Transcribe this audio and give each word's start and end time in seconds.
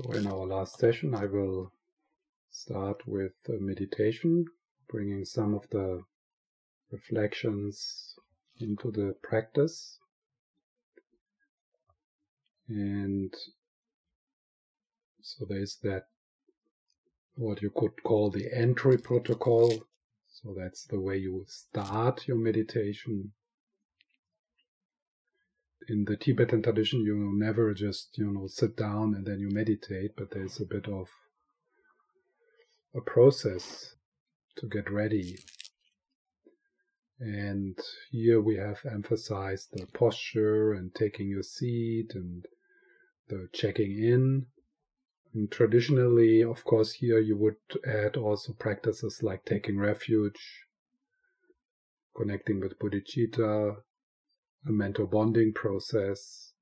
So 0.00 0.12
in 0.12 0.28
our 0.28 0.46
last 0.46 0.78
session, 0.78 1.12
I 1.12 1.24
will 1.24 1.72
start 2.50 3.02
with 3.04 3.32
a 3.48 3.58
meditation, 3.58 4.44
bringing 4.88 5.24
some 5.24 5.54
of 5.54 5.68
the 5.70 6.02
reflections 6.92 8.14
into 8.60 8.92
the 8.92 9.16
practice. 9.24 9.98
And 12.68 13.34
so 15.20 15.44
there's 15.48 15.78
that, 15.82 16.04
what 17.34 17.60
you 17.60 17.72
could 17.74 18.00
call 18.04 18.30
the 18.30 18.46
entry 18.56 18.98
protocol. 18.98 19.82
So 20.28 20.54
that's 20.56 20.84
the 20.84 21.00
way 21.00 21.16
you 21.16 21.44
start 21.48 22.28
your 22.28 22.38
meditation 22.38 23.32
in 25.88 26.04
the 26.04 26.16
Tibetan 26.16 26.62
tradition, 26.62 27.00
you 27.00 27.32
never 27.34 27.72
just, 27.72 28.18
you 28.18 28.30
know, 28.30 28.46
sit 28.46 28.76
down 28.76 29.14
and 29.14 29.26
then 29.26 29.40
you 29.40 29.48
meditate, 29.50 30.12
but 30.16 30.30
there's 30.30 30.60
a 30.60 30.66
bit 30.66 30.86
of 30.86 31.08
a 32.94 33.00
process 33.00 33.94
to 34.56 34.66
get 34.66 34.90
ready. 34.90 35.38
And 37.20 37.78
here 38.10 38.40
we 38.40 38.56
have 38.56 38.80
emphasized 38.84 39.68
the 39.72 39.86
posture 39.86 40.72
and 40.72 40.94
taking 40.94 41.28
your 41.28 41.42
seat 41.42 42.12
and 42.14 42.44
the 43.28 43.48
checking 43.52 43.92
in. 43.92 44.46
And 45.34 45.50
traditionally, 45.50 46.42
of 46.42 46.64
course, 46.64 46.92
here 46.92 47.18
you 47.18 47.36
would 47.36 47.56
add 47.86 48.16
also 48.16 48.52
practices 48.52 49.22
like 49.22 49.44
taking 49.44 49.78
refuge, 49.78 50.64
connecting 52.16 52.60
with 52.60 52.78
bodhicitta, 52.78 53.76
a 54.66 54.72
mental 54.72 55.06
bonding 55.06 55.52
process, 55.54 56.52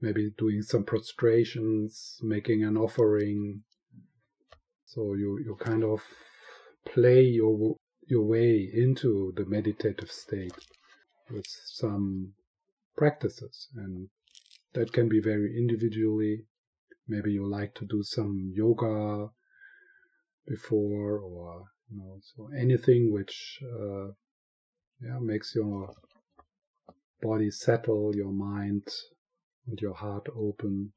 maybe 0.00 0.30
doing 0.38 0.62
some 0.62 0.84
prostrations, 0.84 2.18
making 2.22 2.64
an 2.64 2.76
offering. 2.76 3.62
So 4.84 5.14
you, 5.14 5.38
you 5.44 5.56
kind 5.58 5.84
of 5.84 6.02
play 6.86 7.22
your 7.22 7.76
your 8.08 8.22
way 8.22 8.70
into 8.72 9.32
the 9.36 9.44
meditative 9.46 10.10
state 10.10 10.54
with 11.30 11.46
some 11.66 12.32
practices 12.96 13.68
and 13.74 14.08
that 14.74 14.92
can 14.92 15.08
be 15.08 15.20
very 15.20 15.56
individually 15.58 16.44
maybe 17.08 17.32
you 17.32 17.48
like 17.48 17.74
to 17.74 17.84
do 17.84 18.02
some 18.02 18.52
yoga 18.54 19.28
before 20.46 21.18
or 21.18 21.64
you 21.90 21.98
know 21.98 22.18
so 22.22 22.48
anything 22.58 23.12
which 23.12 23.58
uh, 23.64 24.06
yeah 25.02 25.18
makes 25.20 25.54
your 25.54 25.92
body 27.22 27.50
settle, 27.50 28.14
your 28.14 28.32
mind 28.32 28.86
and 29.66 29.80
your 29.80 29.94
heart 29.94 30.26
open. 30.36 30.92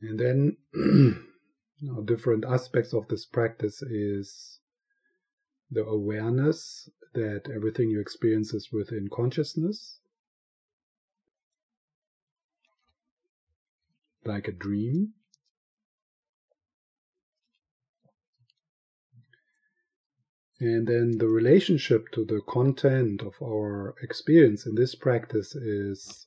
And 0.00 0.18
then 0.18 0.56
different 2.04 2.44
aspects 2.44 2.92
of 2.92 3.08
this 3.08 3.26
practice 3.26 3.82
is 3.82 4.60
the 5.70 5.84
awareness 5.84 6.88
that 7.14 7.50
everything 7.54 7.90
you 7.90 8.00
experience 8.00 8.54
is 8.54 8.68
within 8.72 9.08
consciousness, 9.12 9.98
like 14.24 14.46
a 14.48 14.52
dream. 14.52 15.14
And 20.60 20.88
then 20.88 21.18
the 21.18 21.28
relationship 21.28 22.10
to 22.12 22.24
the 22.24 22.40
content 22.48 23.22
of 23.22 23.34
our 23.40 23.94
experience 24.02 24.66
in 24.66 24.74
this 24.74 24.96
practice 24.96 25.54
is 25.54 26.26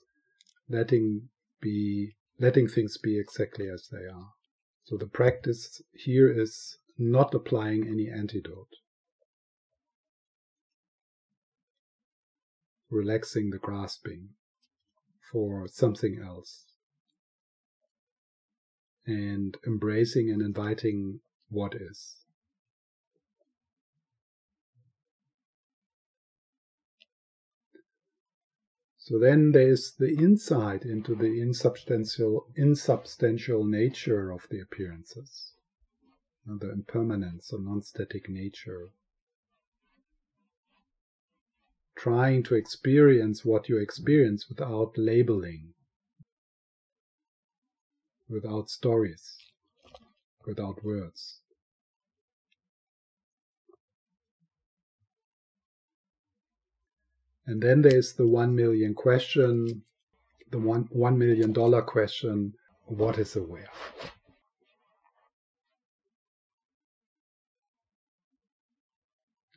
letting 0.69 1.29
be 1.61 2.15
letting 2.39 2.67
things 2.67 2.97
be 2.97 3.19
exactly 3.19 3.67
as 3.69 3.87
they 3.91 4.05
are. 4.07 4.29
So 4.85 4.97
the 4.97 5.05
practice 5.05 5.81
here 5.93 6.31
is 6.31 6.77
not 6.97 7.35
applying 7.35 7.87
any 7.87 8.09
antidote. 8.09 8.75
Relaxing 12.89 13.51
the 13.51 13.59
grasping 13.59 14.29
for 15.31 15.67
something 15.67 16.19
else. 16.25 16.65
And 19.05 19.57
embracing 19.67 20.29
and 20.29 20.41
inviting 20.41 21.19
what 21.49 21.75
is. 21.75 22.20
So 29.11 29.19
then 29.19 29.51
there's 29.51 29.91
the 29.91 30.15
insight 30.15 30.85
into 30.85 31.15
the 31.15 31.41
insubstantial, 31.41 32.47
insubstantial 32.55 33.65
nature 33.65 34.31
of 34.31 34.47
the 34.49 34.61
appearances, 34.61 35.51
the 36.45 36.71
impermanence 36.71 37.51
or 37.51 37.59
non-static 37.59 38.29
nature. 38.29 38.93
Trying 41.93 42.43
to 42.43 42.55
experience 42.55 43.43
what 43.43 43.67
you 43.67 43.79
experience 43.79 44.47
without 44.47 44.97
labeling, 44.97 45.73
without 48.29 48.69
stories, 48.69 49.35
without 50.45 50.85
words. 50.85 51.40
And 57.45 57.61
then 57.61 57.81
there's 57.81 58.13
the 58.13 58.27
one 58.27 58.55
million 58.55 58.93
question, 58.93 59.83
the 60.51 60.59
one 60.59 60.87
one 60.91 61.17
million 61.17 61.51
dollar 61.53 61.81
question: 61.81 62.53
What 62.85 63.17
is 63.17 63.35
aware? 63.35 63.69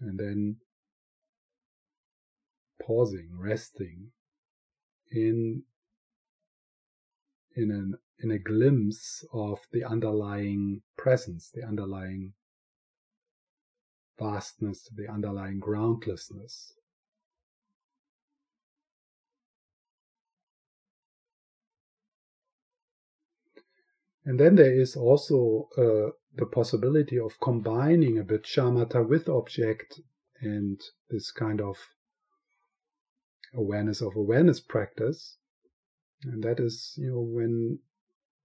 And 0.01 0.19
then 0.19 0.57
pausing, 2.83 3.29
resting 3.39 4.11
in 5.11 5.63
in 7.55 7.71
an 7.71 7.99
in 8.19 8.31
a 8.31 8.39
glimpse 8.39 9.25
of 9.33 9.59
the 9.73 9.85
underlying 9.85 10.81
presence, 10.97 11.51
the 11.55 11.63
underlying 11.63 12.33
vastness, 14.19 14.89
the 14.95 15.09
underlying 15.09 15.59
groundlessness 15.59 16.73
And 24.25 24.41
then 24.41 24.57
there 24.57 24.73
is 24.73 24.97
also 24.97 25.69
uh, 25.77 26.11
the 26.35 26.47
possibility 26.47 27.19
of 27.19 27.41
combining 27.41 28.19
a 28.19 28.25
bit 28.25 28.45
shamatha 28.45 29.07
with 29.07 29.29
object 29.29 30.01
and 30.41 30.81
this 31.11 31.31
kind 31.31 31.61
of 31.61 31.77
awareness 33.55 34.01
of 34.01 34.17
awareness 34.17 34.61
practice. 34.61 35.37
And 36.25 36.43
that 36.43 36.59
is, 36.59 36.95
you 36.97 37.11
know, 37.11 37.21
when 37.21 37.81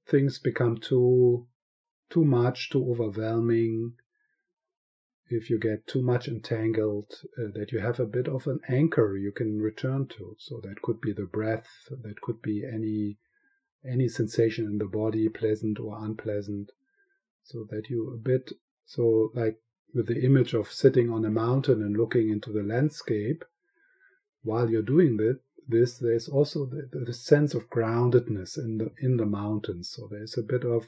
things 0.07 0.40
become 0.40 0.78
too 0.78 1.47
too 2.09 2.25
much, 2.25 2.72
too 2.72 2.90
overwhelming, 2.90 3.94
if 5.29 5.50
you 5.50 5.59
get 5.59 5.85
too 5.85 6.01
much 6.01 6.28
entangled, 6.28 7.13
uh, 7.38 7.51
that 7.53 7.72
you 7.72 7.79
have 7.79 8.00
a 8.00 8.06
bit 8.06 8.28
of 8.28 8.47
an 8.47 8.59
anchor 8.67 9.16
you 9.16 9.31
can 9.31 9.61
return 9.61 10.07
to. 10.07 10.35
So 10.40 10.59
that 10.63 10.81
could 10.81 11.00
be 11.00 11.13
the 11.13 11.25
breath, 11.25 11.69
that 11.90 12.19
could 12.22 12.41
be 12.41 12.66
any 12.66 13.19
any 13.88 14.07
sensation 14.07 14.66
in 14.66 14.78
the 14.78 14.85
body, 14.85 15.29
pleasant 15.29 15.79
or 15.79 16.03
unpleasant, 16.03 16.72
so 17.44 17.66
that 17.69 17.90
you 17.90 18.13
a 18.13 18.17
bit, 18.17 18.51
so 18.85 19.31
like 19.34 19.57
with 19.94 20.07
the 20.07 20.23
image 20.23 20.53
of 20.53 20.72
sitting 20.72 21.09
on 21.09 21.25
a 21.25 21.29
mountain 21.29 21.81
and 21.81 21.97
looking 21.97 22.29
into 22.29 22.51
the 22.51 22.63
landscape, 22.63 23.44
while 24.44 24.69
you're 24.69 24.81
doing 24.81 25.17
that, 25.17 25.40
this, 25.67 25.97
there's 25.97 26.28
also 26.28 26.66
the, 26.66 26.90
the 26.91 27.13
sense 27.13 27.53
of 27.53 27.69
groundedness 27.69 28.57
in 28.57 28.78
the 28.79 28.91
in 29.01 29.17
the 29.17 29.25
mountains. 29.25 29.91
So 29.96 30.08
there's 30.09 30.37
a 30.37 30.41
bit 30.41 30.64
of 30.64 30.87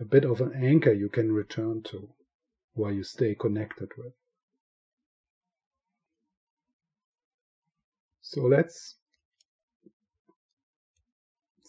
a 0.00 0.04
bit 0.04 0.24
of 0.24 0.40
an 0.40 0.52
anchor 0.54 0.92
you 0.92 1.08
can 1.08 1.32
return 1.32 1.82
to, 1.84 2.08
while 2.74 2.92
you 2.92 3.04
stay 3.04 3.36
connected 3.36 3.90
with. 3.96 4.14
So 8.20 8.42
let's 8.42 8.96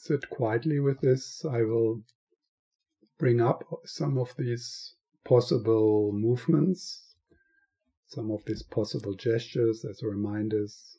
sit 0.04 0.30
quietly 0.30 0.82
with 0.82 1.00
this, 1.00 1.46
I 1.46 1.62
will 1.62 2.02
bring 3.18 3.40
up 3.40 3.64
some 3.86 4.18
of 4.18 4.36
these 4.38 4.96
possible 5.24 6.12
movements, 6.12 7.16
some 8.08 8.30
of 8.30 8.44
these 8.44 8.64
possible 8.64 9.14
gestures 9.14 9.86
as 9.86 10.04
reminders. 10.04 10.98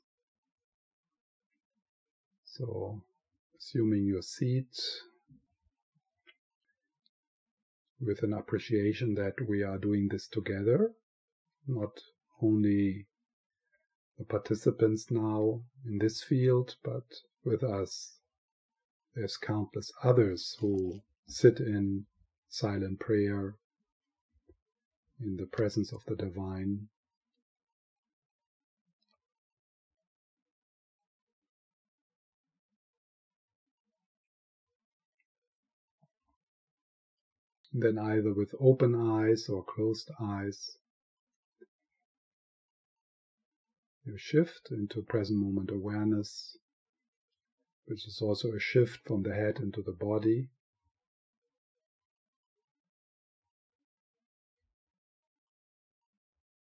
So, 2.46 3.02
assuming 3.58 4.06
your 4.06 4.22
seat 4.22 4.74
with 8.00 8.22
an 8.22 8.32
appreciation 8.32 9.16
that 9.16 9.34
we 9.46 9.62
are 9.62 9.76
doing 9.76 10.08
this 10.08 10.28
together, 10.28 10.92
not 11.66 12.00
only 12.40 13.06
the 14.16 14.24
participants 14.24 15.10
now 15.10 15.60
in 15.84 15.98
this 15.98 16.22
field, 16.22 16.76
but 16.82 17.04
with 17.44 17.62
us. 17.62 18.20
There's 19.14 19.36
countless 19.36 19.92
others 20.02 20.56
who 20.60 21.00
sit 21.26 21.60
in 21.60 22.06
silent 22.48 22.98
prayer 22.98 23.56
in 25.20 25.36
the 25.36 25.46
presence 25.46 25.92
of 25.92 26.04
the 26.06 26.16
divine. 26.16 26.88
Then 37.72 37.98
either 37.98 38.32
with 38.32 38.54
open 38.60 38.94
eyes 38.94 39.48
or 39.48 39.64
closed 39.64 40.10
eyes, 40.20 40.76
you 44.04 44.16
shift 44.16 44.68
into 44.70 45.02
present 45.02 45.38
moment 45.38 45.70
awareness, 45.70 46.56
which 47.86 48.06
is 48.06 48.20
also 48.22 48.52
a 48.52 48.60
shift 48.60 49.00
from 49.06 49.22
the 49.22 49.34
head 49.34 49.58
into 49.60 49.82
the 49.82 49.92
body. 49.92 50.48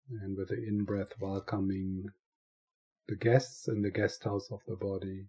And 0.09 0.37
with 0.37 0.49
the 0.49 0.55
in 0.55 0.85
breath, 0.85 1.13
welcoming 1.19 2.05
the 3.07 3.15
guests 3.15 3.67
in 3.67 3.81
the 3.81 3.91
guest 3.91 4.23
house 4.23 4.49
of 4.51 4.61
the 4.67 4.75
body. 4.75 5.27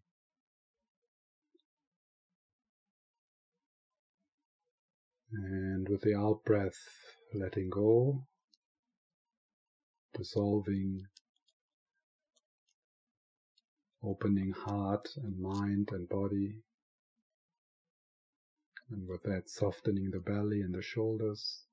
And 5.33 5.89
with 5.89 6.01
the 6.01 6.15
out 6.15 6.45
breath, 6.45 6.79
letting 7.35 7.69
go, 7.71 8.27
dissolving 10.15 11.03
opening 14.05 14.52
heart 14.52 15.08
and 15.23 15.38
mind 15.41 15.91
and 15.93 16.08
body. 16.08 16.62
And 18.91 19.08
with 19.08 19.23
that, 19.25 19.49
softening 19.49 20.11
the 20.11 20.20
belly 20.20 20.62
and 20.62 20.75
the 20.75 20.82
shoulders. 20.82 21.64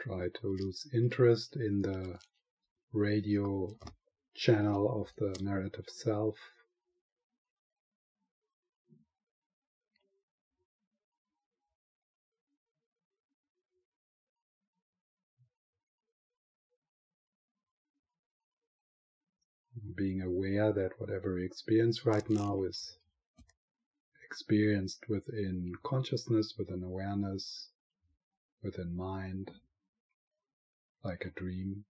Try 0.00 0.28
to 0.40 0.46
lose 0.46 0.86
interest 0.92 1.56
in 1.56 1.82
the 1.82 2.18
radio 2.92 3.76
channel 4.34 5.00
of 5.00 5.08
the 5.18 5.42
narrative 5.42 5.86
self. 5.88 6.36
Being 19.96 20.22
aware 20.22 20.72
that 20.72 20.98
whatever 20.98 21.34
we 21.34 21.44
experience 21.44 22.06
right 22.06 22.28
now 22.30 22.62
is 22.62 22.96
experienced 24.24 25.04
within 25.08 25.72
consciousness, 25.84 26.54
within 26.58 26.82
awareness, 26.82 27.68
within 28.62 28.96
mind 28.96 29.50
like 31.04 31.24
a 31.24 31.30
dream. 31.40 31.84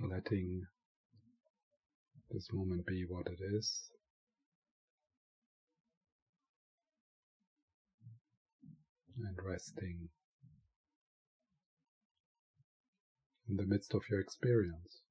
Letting 0.00 0.62
this 2.30 2.48
moment 2.52 2.86
be 2.86 3.04
what 3.08 3.26
it 3.26 3.38
is. 3.54 3.90
And 9.18 9.36
resting 9.42 10.08
in 13.48 13.56
the 13.56 13.64
midst 13.64 13.94
of 13.94 14.02
your 14.10 14.20
experience. 14.20 15.05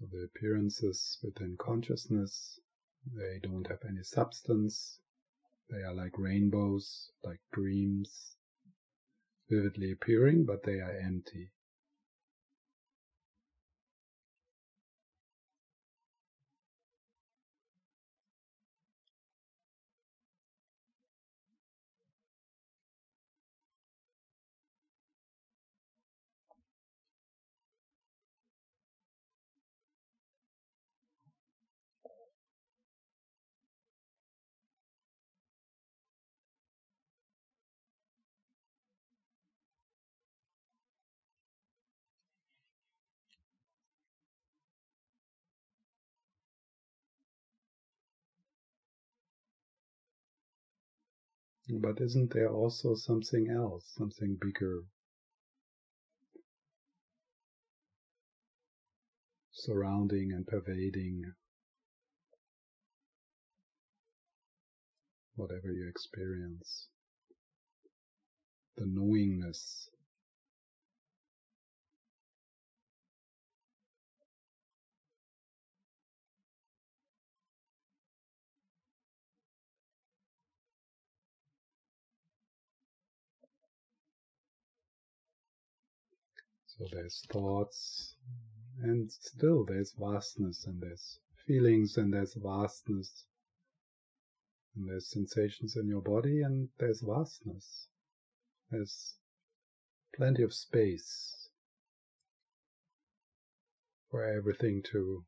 So 0.00 0.06
the 0.10 0.24
appearances 0.24 1.18
within 1.22 1.58
consciousness, 1.58 2.58
they 3.04 3.38
don't 3.38 3.66
have 3.66 3.84
any 3.86 4.02
substance. 4.02 4.98
They 5.68 5.82
are 5.82 5.92
like 5.92 6.16
rainbows, 6.16 7.10
like 7.22 7.40
dreams, 7.52 8.36
vividly 9.50 9.92
appearing, 9.92 10.46
but 10.46 10.62
they 10.62 10.80
are 10.80 10.96
empty. 10.96 11.50
But 51.72 52.00
isn't 52.00 52.32
there 52.32 52.50
also 52.50 52.96
something 52.96 53.48
else, 53.48 53.92
something 53.96 54.36
bigger? 54.40 54.82
Surrounding 59.52 60.32
and 60.32 60.44
pervading. 60.46 61.32
Whatever 65.36 65.72
you 65.72 65.88
experience, 65.88 66.88
the 68.76 68.86
knowingness. 68.86 69.90
So 86.80 86.86
there's 86.92 87.26
thoughts, 87.30 88.14
and 88.80 89.12
still 89.12 89.66
there's 89.66 89.92
vastness, 90.00 90.64
and 90.64 90.80
there's 90.80 91.20
feelings, 91.46 91.98
and 91.98 92.10
there's 92.10 92.32
vastness. 92.32 93.26
And 94.74 94.88
there's 94.88 95.10
sensations 95.10 95.76
in 95.76 95.88
your 95.88 96.00
body, 96.00 96.40
and 96.40 96.70
there's 96.78 97.02
vastness. 97.02 97.88
There's 98.70 99.16
plenty 100.16 100.42
of 100.42 100.54
space 100.54 101.50
for 104.10 104.24
everything 104.24 104.82
to 104.92 105.26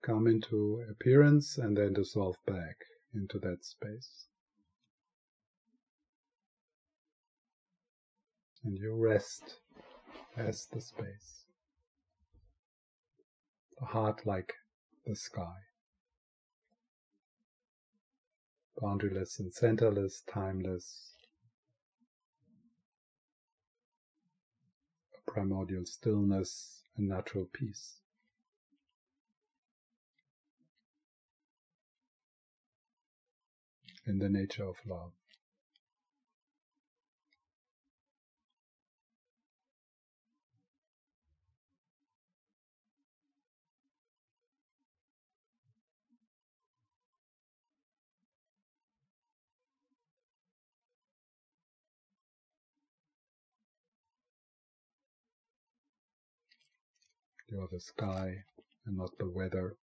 come 0.00 0.26
into 0.26 0.82
appearance 0.90 1.58
and 1.58 1.76
then 1.76 1.92
dissolve 1.92 2.36
back 2.46 2.76
into 3.14 3.38
that 3.40 3.66
space. 3.66 4.28
And 8.64 8.78
you 8.78 8.94
rest 8.94 9.58
as 10.36 10.66
the 10.66 10.80
space. 10.80 11.44
The 13.78 13.86
heart 13.86 14.26
like 14.26 14.54
the 15.06 15.16
sky. 15.16 15.56
boundaryless 18.82 19.38
and 19.38 19.52
centerless, 19.52 20.22
timeless, 20.26 21.12
a 25.16 25.30
primordial 25.30 25.86
stillness 25.86 26.82
and 26.96 27.08
natural 27.08 27.46
peace. 27.52 27.98
In 34.04 34.18
the 34.18 34.28
nature 34.28 34.64
of 34.64 34.76
love. 34.84 35.12
You 57.52 57.60
are 57.60 57.68
the 57.70 57.80
sky 57.80 58.44
and 58.86 58.96
not 58.96 59.10
the 59.18 59.28
weather. 59.28 59.76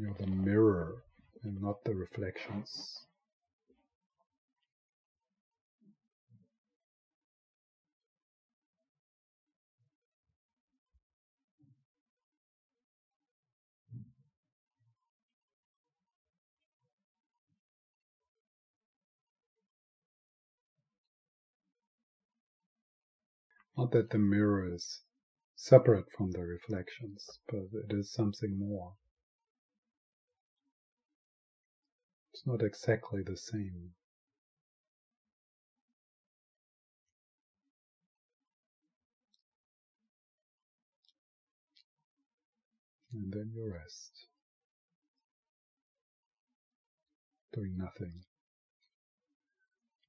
You're 0.00 0.14
the 0.14 0.28
mirror 0.28 1.02
and 1.42 1.60
not 1.60 1.82
the 1.82 1.92
reflections. 1.92 3.04
Not 23.76 23.90
that 23.90 24.10
the 24.10 24.18
mirror 24.18 24.72
is 24.72 25.02
separate 25.56 26.04
from 26.16 26.30
the 26.30 26.44
reflections, 26.44 27.40
but 27.48 27.62
it 27.72 27.92
is 27.92 28.12
something 28.12 28.56
more. 28.56 28.94
It's 32.38 32.46
not 32.46 32.62
exactly 32.62 33.24
the 33.24 33.36
same. 33.36 33.94
And 43.12 43.32
then 43.32 43.50
you 43.52 43.72
rest, 43.74 44.28
doing 47.52 47.76
nothing, 47.76 48.22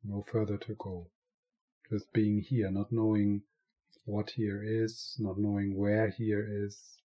no 0.03 0.24
further 0.31 0.57
to 0.57 0.75
go, 0.75 1.07
just 1.89 2.13
being 2.13 2.41
here, 2.41 2.69
not 2.69 2.91
knowing 2.91 3.41
what 4.05 4.29
here 4.36 4.62
is, 4.63 5.15
not 5.17 5.39
knowing 5.39 5.75
where 5.75 6.12
here 6.12 6.48
is, 6.48 7.00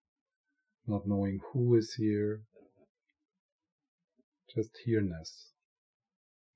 not 0.87 1.05
knowing 1.05 1.41
who 1.53 1.75
is 1.75 1.93
here, 1.93 2.41
just 4.53 4.77
here-ness, 4.84 5.51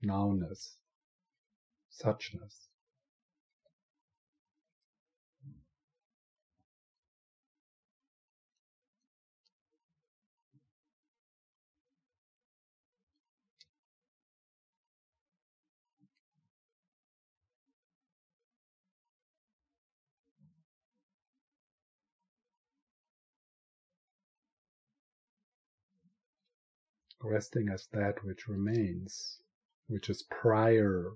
nowness, 0.03 0.75
suchness. 2.03 2.64
Resting 27.25 27.69
as 27.69 27.87
that 27.91 28.23
which 28.23 28.47
remains, 28.47 29.39
which 29.87 30.09
is 30.09 30.23
prior 30.23 31.11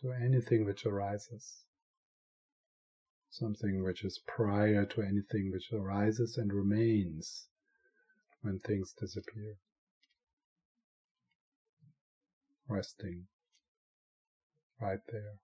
to 0.00 0.12
anything 0.12 0.64
which 0.64 0.84
arises. 0.84 1.64
Something 3.30 3.82
which 3.82 4.04
is 4.04 4.20
prior 4.26 4.84
to 4.84 5.02
anything 5.02 5.50
which 5.50 5.72
arises 5.72 6.36
and 6.36 6.52
remains 6.52 7.48
when 8.42 8.58
things 8.58 8.92
disappear. 8.92 9.56
Resting 12.68 13.26
right 14.80 15.00
there. 15.10 15.41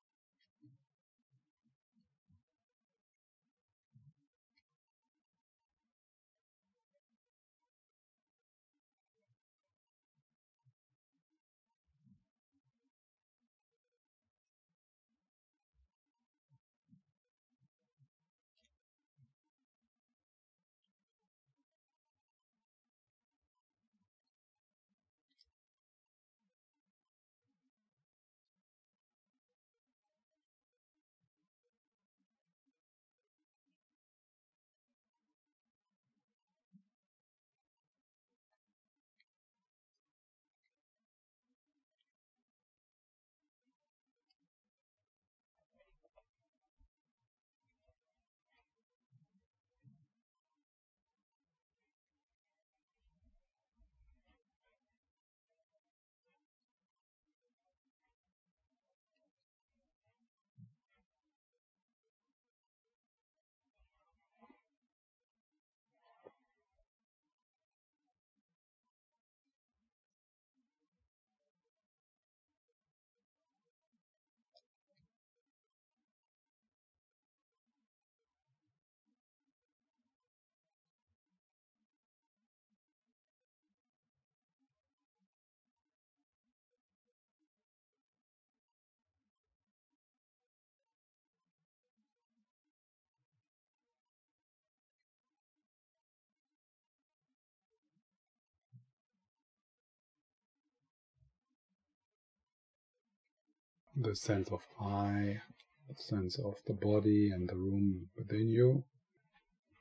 The 104.01 104.15
sense 104.15 104.49
of 104.53 104.61
I, 104.81 105.43
the 105.89 105.95
sense 105.97 106.39
of 106.39 106.55
the 106.67 106.75
body 106.75 107.31
and 107.33 107.49
the 107.49 107.57
room 107.57 108.09
within 108.17 108.49
you, 108.49 108.85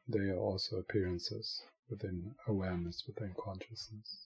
they 0.07 0.29
are 0.29 0.37
also 0.39 0.77
appearances 0.77 1.61
within 1.89 2.33
awareness, 2.47 3.03
within 3.05 3.35
consciousness. 3.39 4.25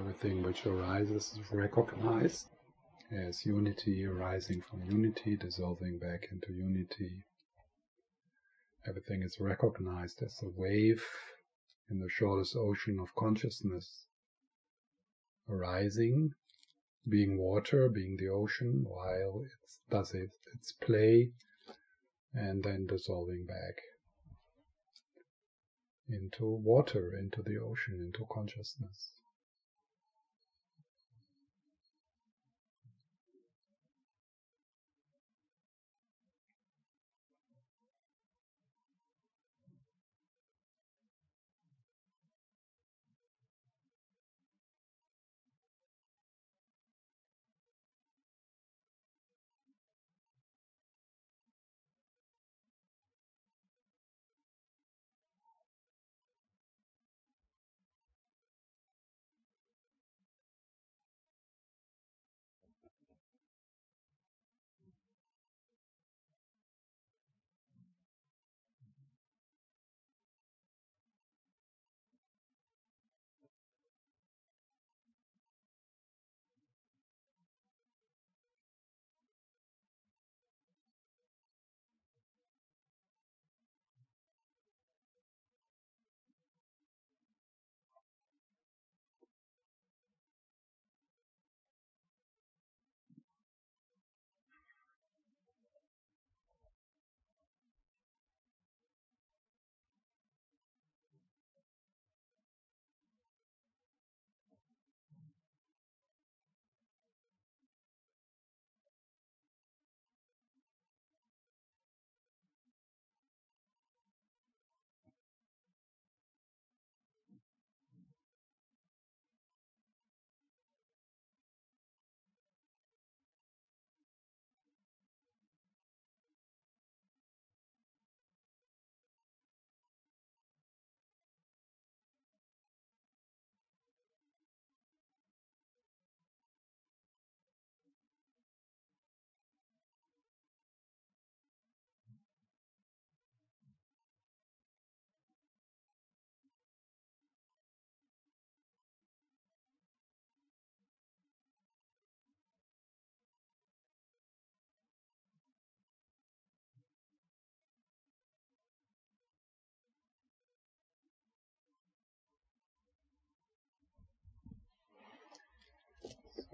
Everything 0.00 0.42
which 0.42 0.64
arises 0.64 1.36
is 1.38 1.52
recognized 1.52 2.48
as 3.10 3.44
unity 3.44 4.06
arising 4.06 4.62
from 4.62 4.90
unity, 4.90 5.36
dissolving 5.36 5.98
back 5.98 6.28
into 6.32 6.54
unity. 6.54 7.22
Everything 8.86 9.22
is 9.22 9.38
recognized 9.38 10.22
as 10.22 10.40
a 10.42 10.48
wave 10.48 11.04
in 11.90 11.98
the 11.98 12.08
shortest 12.08 12.56
ocean 12.56 12.98
of 12.98 13.14
consciousness, 13.14 14.06
arising, 15.50 16.32
being 17.06 17.36
water, 17.36 17.90
being 17.90 18.16
the 18.16 18.28
ocean, 18.28 18.84
while 18.84 19.42
it 19.44 19.90
does 19.90 20.14
it, 20.14 20.30
its 20.54 20.72
play, 20.72 21.30
and 22.32 22.64
then 22.64 22.86
dissolving 22.86 23.44
back 23.44 23.76
into 26.08 26.46
water, 26.46 27.14
into 27.14 27.42
the 27.42 27.58
ocean, 27.58 28.00
into 28.00 28.24
consciousness. 28.32 29.19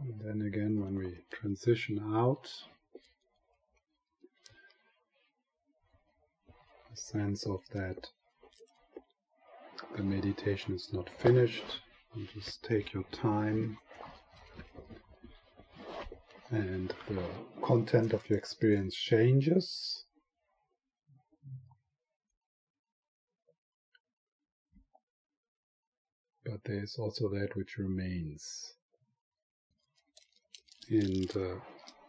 And 0.07 0.21
then 0.21 0.47
again, 0.47 0.81
when 0.81 0.95
we 0.95 1.19
transition 1.33 1.99
out, 2.15 2.49
a 6.93 6.97
sense 6.97 7.45
of 7.45 7.61
that 7.75 8.09
the 9.97 10.05
meditation 10.05 10.75
is 10.77 10.93
not 10.93 11.11
finished. 11.11 11.81
And 12.15 12.29
just 12.33 12.63
take 12.63 12.93
your 12.93 13.03
time 13.11 13.79
and 16.51 16.95
the 17.09 17.25
content 17.61 18.13
of 18.13 18.31
your 18.31 18.39
experience 18.39 18.95
changes. 18.95 20.05
But 26.45 26.63
there 26.65 26.85
is 26.85 26.97
also 26.97 27.29
that 27.31 27.57
which 27.57 27.77
remains. 27.77 28.77
And 30.89 31.31
uh, 31.37 31.57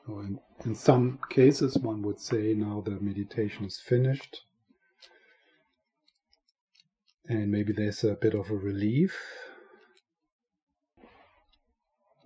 in, 0.07 0.39
in 0.65 0.75
some 0.75 1.19
cases, 1.29 1.77
one 1.77 2.01
would 2.03 2.19
say 2.19 2.53
now 2.53 2.81
the 2.85 2.99
meditation 2.99 3.65
is 3.65 3.79
finished. 3.79 4.41
And 7.27 7.51
maybe 7.51 7.73
there's 7.73 8.03
a 8.03 8.15
bit 8.15 8.33
of 8.33 8.49
a 8.49 8.55
relief. 8.55 9.17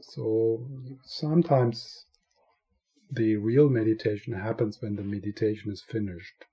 So 0.02 0.68
sometimes 1.04 2.06
the 3.10 3.38
real 3.38 3.70
meditation 3.70 4.34
happens 4.34 4.82
when 4.82 4.96
the 4.96 5.04
meditation 5.04 5.72
is 5.72 5.82
finished. 5.82 6.46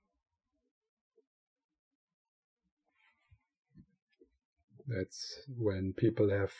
That's 4.87 5.41
when 5.55 5.93
people 5.93 6.29
have 6.31 6.53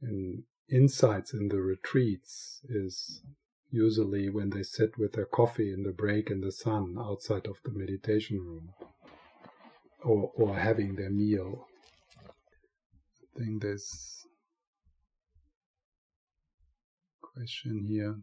in 0.00 0.44
insights 0.72 1.34
in 1.34 1.48
the 1.48 1.60
retreats 1.60 2.62
is 2.68 3.22
usually 3.70 4.28
when 4.28 4.50
they 4.50 4.62
sit 4.62 4.98
with 4.98 5.12
their 5.12 5.26
coffee 5.26 5.72
in 5.72 5.82
the 5.82 5.92
break 5.92 6.30
in 6.30 6.40
the 6.40 6.52
sun 6.52 6.96
outside 6.98 7.46
of 7.46 7.56
the 7.64 7.70
meditation 7.70 8.38
room 8.38 8.70
or, 10.02 10.32
or 10.34 10.56
having 10.56 10.96
their 10.96 11.10
meal. 11.10 11.66
I 12.26 13.38
think 13.38 13.62
there's 13.62 14.26
question 17.20 17.86
here. 17.88 18.16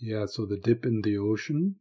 Yeah, 0.00 0.26
so 0.26 0.46
the 0.46 0.56
dip 0.56 0.86
in 0.86 1.02
the 1.02 1.18
ocean, 1.18 1.76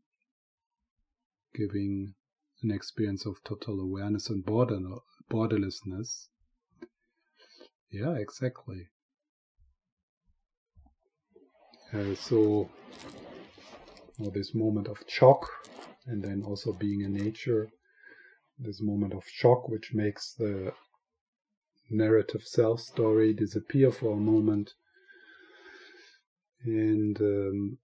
giving 1.54 2.16
an 2.64 2.72
experience 2.72 3.26
of 3.28 3.44
total 3.44 3.80
awareness 3.80 4.30
and 4.30 4.44
border, 4.44 4.80
borderlessness. 5.30 6.30
Yeah, 7.92 8.16
exactly. 8.16 8.88
Uh, 11.94 12.16
so, 12.16 12.70
well, 14.18 14.32
this 14.32 14.56
moment 14.56 14.88
of 14.88 14.98
shock, 15.08 15.50
and 16.08 16.24
then 16.24 16.44
also 16.44 16.74
being 16.74 17.02
in 17.02 17.14
nature, 17.14 17.70
this 18.58 18.82
moment 18.82 19.14
of 19.14 19.24
shock, 19.28 19.70
which 19.70 19.94
makes 19.94 20.34
the 20.34 20.74
narrative 21.90 22.42
self 22.44 22.82
story 22.82 23.32
disappear 23.32 23.92
for 23.92 24.14
a 24.14 24.20
moment. 24.20 24.74
And 26.66 27.22
um, 27.22 27.78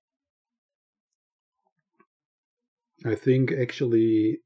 I 3.05 3.15
think 3.15 3.51
actually 3.51 4.39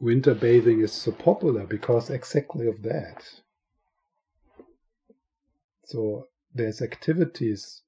winter 0.00 0.34
bathing 0.34 0.80
is 0.80 0.92
so 0.92 1.12
popular 1.12 1.64
because 1.64 2.10
exactly 2.10 2.66
of 2.66 2.82
that. 2.82 3.24
So 5.84 6.28
there's 6.54 6.82
activities 6.82 7.82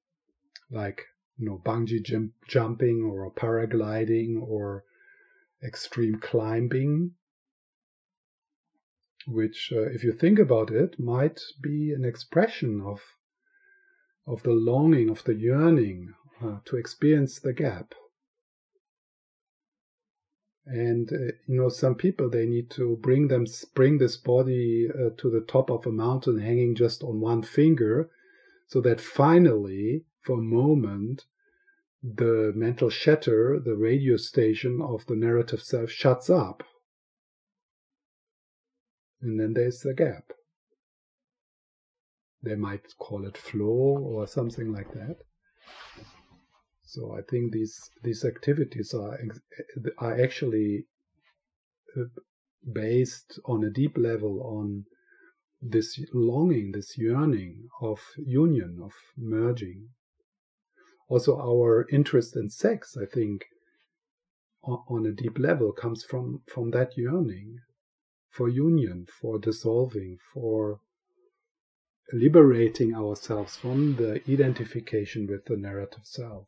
like 0.71 1.05
you 1.37 1.45
know 1.45 1.61
bungee 1.65 2.03
jump, 2.03 2.33
jumping 2.47 3.03
or 3.03 3.31
paragliding 3.31 4.41
or 4.41 4.85
extreme 5.63 6.19
climbing 6.19 7.11
which 9.27 9.71
uh, 9.75 9.81
if 9.81 10.03
you 10.03 10.13
think 10.13 10.39
about 10.39 10.71
it 10.71 10.99
might 10.99 11.39
be 11.61 11.91
an 11.91 12.05
expression 12.05 12.81
of 12.81 13.01
of 14.25 14.43
the 14.43 14.51
longing 14.51 15.09
of 15.09 15.23
the 15.25 15.33
yearning 15.33 16.13
uh, 16.41 16.57
to 16.65 16.77
experience 16.77 17.39
the 17.39 17.53
gap 17.53 17.93
and 20.69 21.11
uh, 21.11 21.33
you 21.47 21.59
know 21.59 21.69
some 21.69 21.95
people 21.95 22.29
they 22.29 22.45
need 22.45 22.69
to 22.69 22.97
bring 23.01 23.27
them 23.27 23.45
bring 23.73 23.97
this 23.97 24.17
body 24.17 24.87
uh, 24.93 25.09
to 25.17 25.29
the 25.29 25.43
top 25.47 25.69
of 25.69 25.85
a 25.85 25.91
mountain 25.91 26.39
hanging 26.39 26.75
just 26.75 27.03
on 27.03 27.19
one 27.19 27.41
finger 27.41 28.09
so 28.67 28.79
that 28.79 29.01
finally 29.01 30.03
for 30.21 30.37
a 30.37 30.41
moment 30.41 31.25
the 32.03 32.53
mental 32.55 32.89
shatter 32.89 33.59
the 33.59 33.75
radio 33.75 34.15
station 34.15 34.79
of 34.81 35.05
the 35.07 35.15
narrative 35.15 35.61
self 35.61 35.89
shuts 35.89 36.29
up. 36.29 36.63
And 39.21 39.39
then 39.39 39.53
there's 39.53 39.81
the 39.81 39.93
gap. 39.93 40.31
They 42.41 42.55
might 42.55 42.97
call 42.97 43.25
it 43.25 43.37
flow 43.37 43.97
or 43.99 44.27
something 44.27 44.71
like 44.71 44.93
that 44.93 45.17
so 46.89 47.15
I 47.15 47.21
think 47.21 47.51
these 47.51 47.77
these 48.03 48.25
activities 48.25 48.95
are 48.95 49.15
are 49.99 50.19
actually 50.19 50.85
uh, 51.95 52.05
based 52.73 53.39
on 53.45 53.63
a 53.63 53.69
deep 53.69 53.95
level 53.95 54.41
on 54.41 54.85
this 55.61 55.99
longing, 56.13 56.71
this 56.71 56.97
yearning 56.97 57.67
of 57.79 57.99
union, 58.17 58.79
of 58.81 58.93
merging. 59.15 59.89
Also, 61.09 61.37
our 61.39 61.87
interest 61.91 62.35
in 62.35 62.49
sex, 62.49 62.97
I 62.97 63.05
think, 63.05 63.45
on 64.63 65.05
a 65.05 65.11
deep 65.11 65.37
level, 65.37 65.71
comes 65.71 66.03
from 66.03 66.41
from 66.47 66.71
that 66.71 66.97
yearning 66.97 67.59
for 68.31 68.49
union, 68.49 69.05
for 69.21 69.37
dissolving, 69.37 70.17
for 70.33 70.79
liberating 72.11 72.95
ourselves 72.95 73.57
from 73.57 73.95
the 73.97 74.23
identification 74.27 75.27
with 75.27 75.45
the 75.45 75.55
narrative 75.55 76.05
self. 76.05 76.47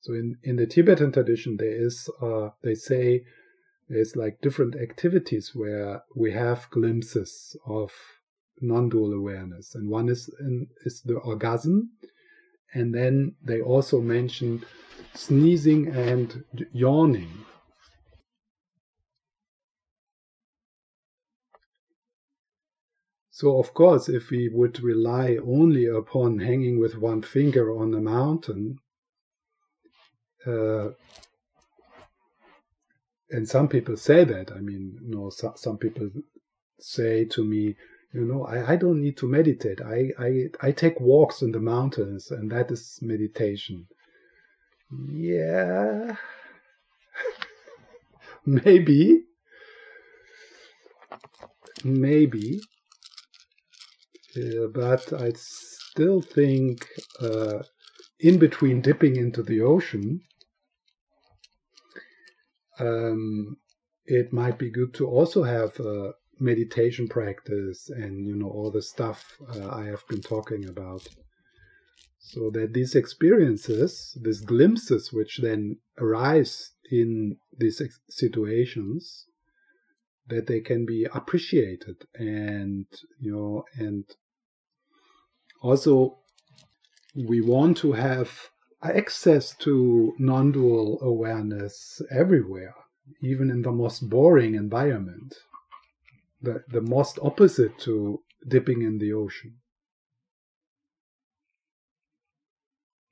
So 0.00 0.14
in, 0.14 0.36
in 0.42 0.56
the 0.56 0.66
Tibetan 0.66 1.12
tradition, 1.12 1.56
there 1.56 1.84
is, 1.86 2.08
uh, 2.22 2.50
they 2.62 2.74
say, 2.74 3.24
there's 3.88 4.16
like 4.16 4.40
different 4.40 4.76
activities 4.76 5.52
where 5.54 6.02
we 6.14 6.32
have 6.32 6.70
glimpses 6.70 7.56
of 7.66 7.90
non-dual 8.60 9.12
awareness, 9.12 9.74
and 9.74 9.88
one 9.88 10.08
is 10.08 10.30
in, 10.40 10.68
is 10.84 11.02
the 11.02 11.16
orgasm, 11.16 11.90
and 12.74 12.94
then 12.94 13.34
they 13.42 13.60
also 13.60 14.00
mention 14.00 14.64
sneezing 15.14 15.88
and 15.88 16.44
yawning. 16.72 17.44
So, 23.30 23.58
of 23.58 23.72
course, 23.72 24.08
if 24.08 24.30
we 24.30 24.48
would 24.52 24.80
rely 24.82 25.38
only 25.46 25.86
upon 25.86 26.40
hanging 26.40 26.80
with 26.80 26.98
one 26.98 27.22
finger 27.22 27.70
on 27.70 27.94
a 27.94 28.00
mountain, 28.00 28.80
uh, 30.46 30.90
and 33.30 33.48
some 33.48 33.68
people 33.68 33.96
say 33.96 34.24
that. 34.24 34.52
I 34.52 34.60
mean, 34.60 34.98
you 35.02 35.10
know, 35.14 35.30
so, 35.30 35.52
some 35.56 35.78
people 35.78 36.10
say 36.80 37.24
to 37.26 37.44
me, 37.44 37.76
you 38.14 38.24
know, 38.24 38.44
I, 38.46 38.72
I 38.72 38.76
don't 38.76 39.00
need 39.02 39.16
to 39.18 39.28
meditate. 39.28 39.80
I, 39.82 40.10
I 40.18 40.46
I 40.60 40.72
take 40.72 40.98
walks 41.00 41.42
in 41.42 41.52
the 41.52 41.60
mountains, 41.60 42.30
and 42.30 42.50
that 42.50 42.70
is 42.70 42.98
meditation. 43.02 43.86
Yeah, 45.12 46.16
maybe, 48.46 49.24
maybe, 51.84 52.60
uh, 54.36 54.68
but 54.72 55.12
I 55.12 55.32
still 55.36 56.22
think 56.22 56.88
uh, 57.20 57.62
in 58.20 58.38
between 58.38 58.80
dipping 58.80 59.16
into 59.16 59.42
the 59.42 59.60
ocean 59.60 60.22
um, 62.78 63.56
it 64.06 64.32
might 64.32 64.58
be 64.58 64.70
good 64.70 64.94
to 64.94 65.06
also 65.06 65.42
have 65.42 65.78
a 65.80 66.12
meditation 66.40 67.08
practice 67.08 67.90
and 67.90 68.24
you 68.26 68.34
know 68.34 68.48
all 68.48 68.70
the 68.70 68.82
stuff 68.82 69.36
uh, 69.54 69.68
I 69.68 69.86
have 69.86 70.06
been 70.08 70.22
talking 70.22 70.68
about. 70.68 71.06
So 72.20 72.50
that 72.50 72.74
these 72.74 72.94
experiences, 72.94 74.18
these 74.22 74.40
glimpses, 74.40 75.12
which 75.12 75.38
then 75.42 75.78
arise 75.98 76.72
in 76.90 77.36
these 77.56 77.80
situations, 78.08 79.26
that 80.28 80.46
they 80.46 80.60
can 80.60 80.84
be 80.84 81.06
appreciated 81.12 82.06
and 82.14 82.86
you 83.18 83.32
know 83.32 83.64
and 83.76 84.04
also 85.62 86.18
we 87.14 87.40
want 87.40 87.76
to 87.78 87.92
have 87.92 88.50
access 88.82 89.54
to 89.56 90.14
non 90.18 90.52
dual 90.52 90.98
awareness 91.02 92.00
everywhere, 92.10 92.74
even 93.20 93.50
in 93.50 93.62
the 93.62 93.72
most 93.72 94.08
boring 94.08 94.54
environment, 94.54 95.34
the, 96.40 96.62
the 96.68 96.80
most 96.80 97.18
opposite 97.22 97.78
to 97.80 98.22
dipping 98.46 98.82
in 98.82 98.98
the 98.98 99.12
ocean. 99.12 99.56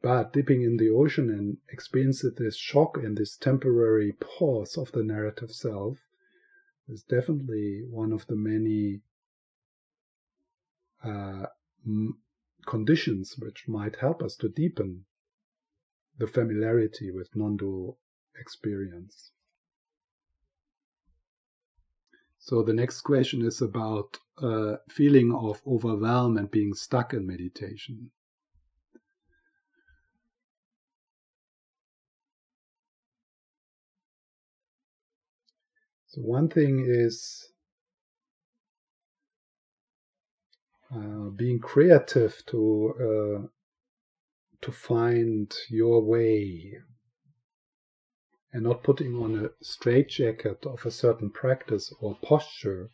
But 0.03 0.33
dipping 0.33 0.63
in 0.63 0.77
the 0.77 0.91
ocean 0.91 1.31
and 1.31 1.57
experiencing 1.69 2.35
this 2.37 2.57
shock 2.57 2.97
and 2.97 3.17
this 3.17 3.37
temporary 3.37 4.13
pause 4.13 4.77
of 4.77 4.93
the 4.93 5.03
narrative 5.03 5.51
self 5.51 5.99
is 6.89 7.03
definitely 7.03 7.83
one 7.91 8.13
of 8.13 8.25
the 8.29 8.37
many 8.37 9.01
uh, 11.03 11.47
conditions 12.67 13.35
which 13.39 13.67
might 13.67 13.97
help 13.97 14.23
us 14.23 14.37
to 14.37 14.49
deepen 14.49 15.06
the 16.19 16.27
familiarity 16.27 17.11
with 17.11 17.29
non 17.35 17.57
dual 17.57 17.99
experience. 18.41 19.33
So 22.39 22.63
the 22.63 22.73
next 22.73 23.01
question 23.01 23.43
is 23.43 23.61
about 23.61 24.19
uh, 24.41 24.77
feeling 24.89 25.35
of 25.35 25.61
overwhelm 25.67 26.37
and 26.37 26.51
being 26.51 26.75
stuck 26.75 27.13
in 27.13 27.27
meditation. 27.27 28.11
So 36.07 36.21
one 36.21 36.49
thing 36.49 36.85
is 36.87 37.51
uh, 40.95 41.31
being 41.35 41.59
creative 41.59 42.43
to 42.47 42.95
uh, 43.43 43.49
to 44.67 44.73
find 44.73 45.55
your 45.71 46.03
way 46.03 46.75
and 48.53 48.65
not 48.65 48.83
putting 48.83 49.15
on 49.15 49.45
a 49.45 49.49
straitjacket 49.65 50.67
of 50.67 50.85
a 50.85 50.91
certain 50.91 51.31
practice 51.31 51.93
or 52.01 52.19
posture 52.21 52.91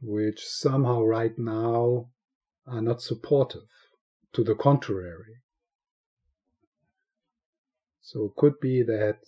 which 0.00 0.40
somehow 0.42 1.02
right 1.02 1.38
now 1.38 2.08
are 2.66 2.80
not 2.80 3.02
supportive. 3.02 3.68
To 4.34 4.44
the 4.44 4.54
contrary. 4.54 5.42
So 8.00 8.26
it 8.26 8.36
could 8.36 8.60
be 8.60 8.82
that 8.84 9.18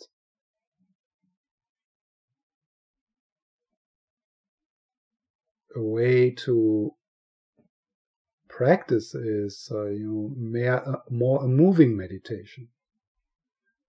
a 5.75 5.83
way 5.83 6.31
to 6.31 6.95
practice 8.57 9.15
is 9.15 9.69
uh, 9.73 9.87
you 9.87 10.07
know 10.07 10.35
more, 10.37 10.89
uh, 10.89 11.01
more 11.11 11.45
a 11.45 11.49
moving 11.49 11.97
meditation 11.97 12.69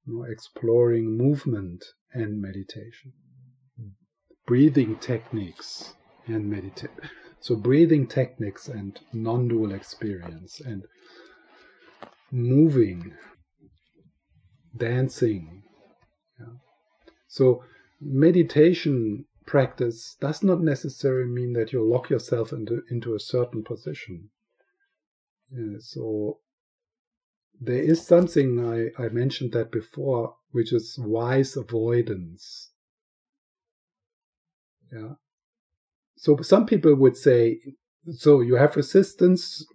you 0.06 0.18
know, 0.18 0.24
exploring 0.24 1.18
movement 1.18 1.84
and 2.14 2.42
meditation 2.42 3.14
breathing 4.46 4.96
techniques 4.98 5.94
and 6.28 6.50
meditate 6.50 6.90
so 7.40 7.56
breathing 7.56 8.08
techniques 8.08 8.68
and 8.68 9.00
non-dual 9.12 9.74
experience 9.74 10.60
and 10.60 10.84
moving 12.32 13.14
dancing 14.78 15.64
yeah. 16.40 16.56
so 17.28 17.64
meditation 18.02 19.26
practice 19.46 20.16
does 20.20 20.44
not 20.44 20.62
necessarily 20.62 21.30
mean 21.30 21.54
that 21.54 21.74
you 21.74 21.84
lock 21.84 22.10
yourself 22.10 22.52
into, 22.52 22.84
into 22.90 23.16
a 23.16 23.20
certain 23.20 23.64
position. 23.64 24.30
Yeah, 25.56 25.78
so 25.80 26.40
there 27.62 27.82
is 27.82 28.06
something 28.06 28.60
I, 28.60 29.04
I 29.04 29.10
mentioned 29.10 29.54
that 29.54 29.72
before, 29.72 30.36
which 30.52 30.74
is 30.74 30.98
wise 31.00 31.56
avoidance. 31.56 32.72
Yeah. 34.92 35.14
So 36.18 36.38
some 36.42 36.66
people 36.66 36.96
would 36.96 37.18
say, 37.18 37.60
so 38.12 38.42
you 38.42 38.56
have 38.56 38.76
resistance, 38.76 39.66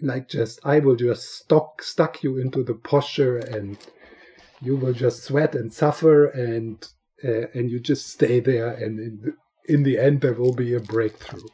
like, 0.00 0.28
just 0.28 0.60
I 0.64 0.80
will 0.80 0.96
just 0.96 1.34
stock 1.34 1.82
stuck 1.82 2.22
you 2.22 2.38
into 2.38 2.62
the 2.62 2.74
posture 2.74 3.38
and 3.38 3.78
you 4.60 4.76
will 4.76 4.92
just 4.92 5.24
sweat 5.24 5.54
and 5.54 5.72
suffer 5.72 6.26
and 6.26 6.86
uh, 7.24 7.48
and 7.54 7.70
you 7.70 7.80
just 7.80 8.08
stay 8.08 8.40
there 8.40 8.70
and 8.70 8.98
in 8.98 9.34
in 9.68 9.82
the 9.82 9.98
end 9.98 10.20
there 10.20 10.34
will 10.34 10.54
be 10.54 10.74
a 10.74 10.80
breakthrough 10.80 11.48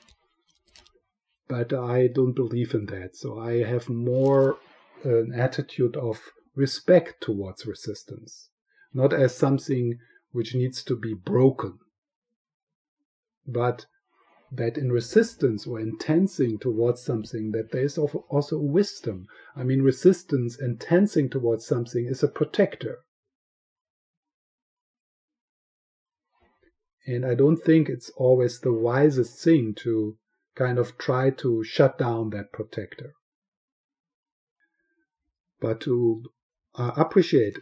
but 1.52 1.72
i 1.72 2.06
don't 2.06 2.34
believe 2.42 2.72
in 2.74 2.86
that. 2.86 3.14
So 3.14 3.38
i 3.38 3.62
have 3.72 3.88
more 3.88 4.58
an 5.04 5.32
attitude 5.34 5.96
of 5.96 6.16
respect 6.54 7.20
towards 7.20 7.66
resistance 7.66 8.48
not 8.94 9.12
as 9.12 9.34
something 9.34 9.98
which 10.32 10.54
needs 10.54 10.82
to 10.84 10.96
be 10.96 11.14
broken 11.14 11.78
but 13.46 13.86
that 14.54 14.76
in 14.76 14.92
resistance 14.92 15.66
or 15.66 15.80
intensing 15.80 16.58
towards 16.58 17.02
something 17.02 17.52
that 17.52 17.72
there 17.72 17.84
is 17.84 17.96
also 17.96 18.58
wisdom. 18.58 19.26
I 19.56 19.62
mean 19.64 19.80
resistance 19.80 20.60
intensing 20.60 21.30
towards 21.30 21.66
something 21.66 22.04
is 22.06 22.22
a 22.22 22.28
protector. 22.28 22.98
And 27.06 27.24
I 27.24 27.34
don't 27.34 27.56
think 27.56 27.88
it's 27.88 28.10
always 28.10 28.60
the 28.60 28.72
wisest 28.72 29.42
thing 29.42 29.74
to 29.78 30.18
kind 30.54 30.78
of 30.78 30.98
try 30.98 31.30
to 31.30 31.64
shut 31.64 31.98
down 31.98 32.30
that 32.30 32.52
protector. 32.52 33.14
But 35.60 35.80
to 35.82 36.24
uh, 36.74 36.92
appreciate 36.96 37.58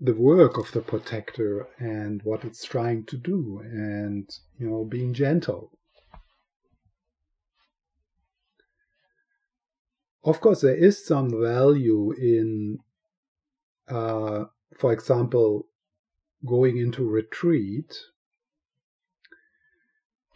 the 0.00 0.14
work 0.14 0.56
of 0.56 0.72
the 0.72 0.80
protector 0.80 1.68
and 1.78 2.22
what 2.22 2.44
it's 2.44 2.64
trying 2.64 3.04
to 3.04 3.16
do 3.16 3.60
and, 3.62 4.28
you 4.58 4.68
know, 4.68 4.84
being 4.84 5.12
gentle. 5.12 5.72
Of 10.24 10.40
course, 10.40 10.62
there 10.62 10.74
is 10.74 11.04
some 11.04 11.30
value 11.40 12.12
in, 12.12 12.78
uh, 13.88 14.44
for 14.78 14.92
example, 14.92 15.66
going 16.46 16.78
into 16.78 17.08
retreat 17.08 17.94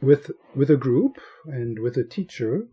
with 0.05 0.31
with 0.55 0.71
a 0.71 0.77
group 0.77 1.19
and 1.47 1.79
with 1.79 1.97
a 1.97 2.05
teacher 2.05 2.67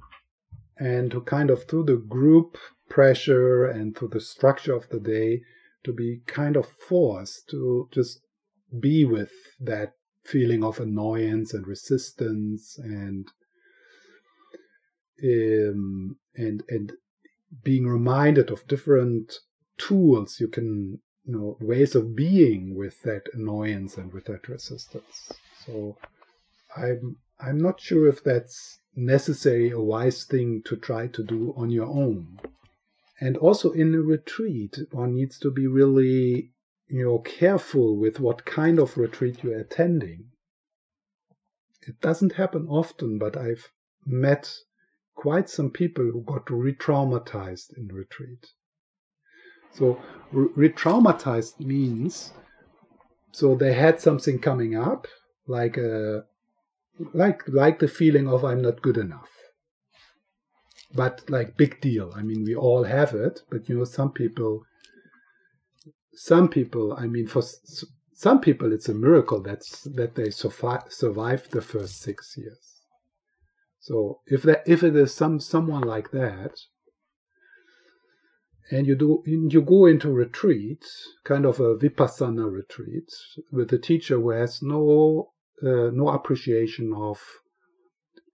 and 0.78 1.12
to 1.12 1.22
kind 1.22 1.50
of 1.50 1.64
through 1.66 1.84
the 1.86 1.98
group 1.98 2.58
pressure 2.90 3.66
and 3.66 3.96
through 3.96 4.10
the 4.10 4.20
structure 4.20 4.74
of 4.74 4.90
the 4.90 5.00
day 5.00 5.42
to 5.84 5.94
be 5.94 6.22
kind 6.26 6.56
of 6.56 6.68
forced 6.68 7.50
to 7.50 7.88
just 7.92 8.22
be 8.80 9.06
with 9.06 9.32
that 9.60 9.94
feeling 10.24 10.64
of 10.64 10.80
annoyance 10.80 11.54
and 11.54 11.68
resistance 11.68 12.78
and 12.78 13.28
um, 15.24 16.18
and 16.36 16.64
and 16.70 16.94
being 17.64 17.86
reminded 17.86 18.50
of 18.50 18.68
different 18.68 19.40
tools 19.78 20.40
you 20.40 20.48
can 20.48 21.00
you 21.26 21.34
know 21.34 21.58
ways 21.60 21.96
of 21.96 22.16
being 22.16 22.76
with 22.76 23.02
that 23.04 23.24
annoyance 23.34 23.98
and 23.98 24.12
with 24.14 24.26
that 24.26 24.48
resistance. 24.48 25.32
So 25.66 25.98
I'm 26.76 27.18
I'm 27.40 27.58
not 27.58 27.82
sure 27.82 28.08
if 28.08 28.24
that's 28.24 28.80
necessarily 28.96 29.72
a 29.72 29.80
wise 29.80 30.24
thing 30.26 30.62
to 30.66 30.76
try 30.76 31.08
to 31.08 31.24
do 31.24 31.54
on 31.58 31.72
your 31.72 31.88
own. 31.88 32.40
And 33.20 33.38
also 33.38 33.72
in 33.72 33.96
a 33.96 34.02
retreat, 34.02 34.78
one 34.92 35.16
needs 35.16 35.40
to 35.40 35.52
be 35.52 35.68
really, 35.68 36.52
you 36.88 37.04
know, 37.04 37.20
careful 37.20 37.98
with 37.98 38.20
what 38.20 38.46
kind 38.46 38.80
of 38.80 38.98
retreat 38.98 39.44
you're 39.44 39.60
attending. 39.60 40.26
It 41.88 42.00
doesn't 42.00 42.34
happen 42.34 42.68
often, 42.68 43.18
but 43.18 43.36
I've 43.36 43.70
met 44.06 44.54
quite 45.16 45.50
some 45.50 45.72
people 45.72 46.06
who 46.06 46.22
got 46.22 46.50
re-traumatized 46.50 47.78
in 47.78 47.88
retreat. 47.88 48.48
So 49.74 50.00
re-traumatized 50.32 51.60
means 51.60 52.34
so 53.32 53.56
they 53.56 53.74
had 53.74 54.02
something 54.02 54.40
coming 54.40 54.76
up, 54.76 55.08
like 55.48 55.78
a 55.78 56.26
like 57.14 57.44
like 57.48 57.80
the 57.80 57.88
feeling 57.88 58.28
of 58.28 58.44
I'm 58.44 58.62
not 58.62 58.82
good 58.82 58.98
enough. 58.98 59.30
But 60.94 61.30
like 61.30 61.58
big 61.58 61.80
deal. 61.82 62.12
I 62.16 62.22
mean, 62.22 62.44
we 62.44 62.56
all 62.56 62.84
have 62.84 63.14
it, 63.14 63.42
but 63.50 63.70
you 63.70 63.78
know, 63.78 63.86
some 63.86 64.12
people, 64.12 64.64
some 66.14 66.50
people. 66.50 66.94
I 66.94 67.08
mean, 67.08 67.28
for 67.28 67.42
some 68.14 68.42
people, 68.42 68.74
it's 68.74 68.90
a 68.90 68.94
miracle 68.94 69.42
that's 69.42 69.84
that 69.84 70.16
they 70.16 70.30
survive 70.30 71.50
the 71.50 71.62
first 71.62 72.02
six 72.02 72.36
years. 72.38 72.82
So 73.80 74.20
if 74.28 74.44
that 74.44 74.64
if 74.68 74.84
it 74.84 74.96
is 74.96 75.14
some 75.14 75.40
someone 75.40 75.82
like 75.82 76.12
that, 76.12 76.60
and 78.70 78.86
you 78.86 78.96
do 78.96 79.24
you 79.26 79.62
go 79.62 79.86
into 79.86 80.12
retreat, 80.12 80.86
kind 81.24 81.46
of 81.46 81.60
a 81.60 81.76
vipassana 81.76 82.52
retreat, 82.52 83.10
with 83.52 83.74
a 83.74 83.80
teacher 83.80 84.16
who 84.16 84.30
has 84.30 84.62
no 84.62 85.31
no 85.62 86.10
appreciation 86.10 86.94
of 86.94 87.20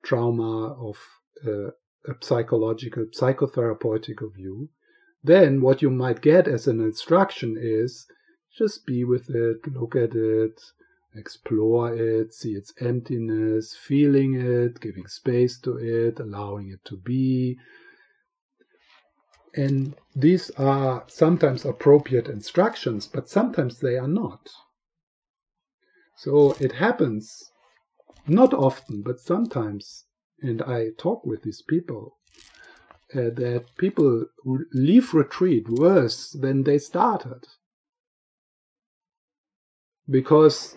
trauma, 0.03 0.73
of 0.73 0.97
uh, 1.45 1.71
a 2.07 2.13
psychological, 2.21 3.05
psychotherapeutical 3.05 4.33
view, 4.33 4.69
then 5.23 5.61
what 5.61 5.81
you 5.81 5.89
might 5.89 6.21
get 6.21 6.47
as 6.47 6.67
an 6.67 6.79
instruction 6.79 7.57
is 7.59 8.05
just 8.57 8.85
be 8.85 9.03
with 9.03 9.29
it, 9.29 9.57
look 9.67 9.95
at 9.95 10.15
it, 10.15 10.59
explore 11.15 11.93
it, 11.93 12.33
see 12.33 12.51
its 12.51 12.73
emptiness, 12.79 13.75
feeling 13.75 14.35
it, 14.35 14.79
giving 14.79 15.07
space 15.07 15.59
to 15.59 15.77
it, 15.77 16.19
allowing 16.19 16.69
it 16.69 16.83
to 16.85 16.95
be. 16.95 17.57
And 19.53 19.95
these 20.15 20.49
are 20.51 21.03
sometimes 21.07 21.65
appropriate 21.65 22.27
instructions, 22.27 23.07
but 23.07 23.27
sometimes 23.27 23.79
they 23.79 23.97
are 23.97 24.07
not. 24.07 24.49
So 26.17 26.55
it 26.59 26.71
happens, 26.71 27.51
not 28.25 28.51
often, 28.51 29.03
but 29.03 29.19
sometimes, 29.19 30.05
and 30.41 30.63
I 30.63 30.89
talk 30.97 31.23
with 31.23 31.43
these 31.43 31.61
people, 31.61 32.17
uh, 33.13 33.29
that 33.35 33.65
people 33.77 34.25
leave 34.73 35.13
retreat 35.13 35.69
worse 35.69 36.31
than 36.31 36.63
they 36.63 36.79
started. 36.79 37.45
Because, 40.09 40.75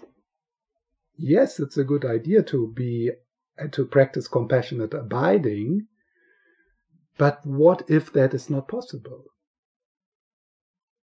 yes, 1.16 1.59
it's 1.59 1.79
a 1.79 1.85
good 1.85 2.05
idea 2.05 2.42
to 2.42 2.70
be, 2.76 3.11
uh, 3.59 3.68
to 3.68 3.87
practice 3.87 4.29
compassionate 4.29 4.92
abiding, 4.92 5.87
but 7.16 7.46
what 7.46 7.83
if 7.88 8.12
that 8.12 8.35
is 8.35 8.50
not 8.50 8.68
possible? 8.68 9.24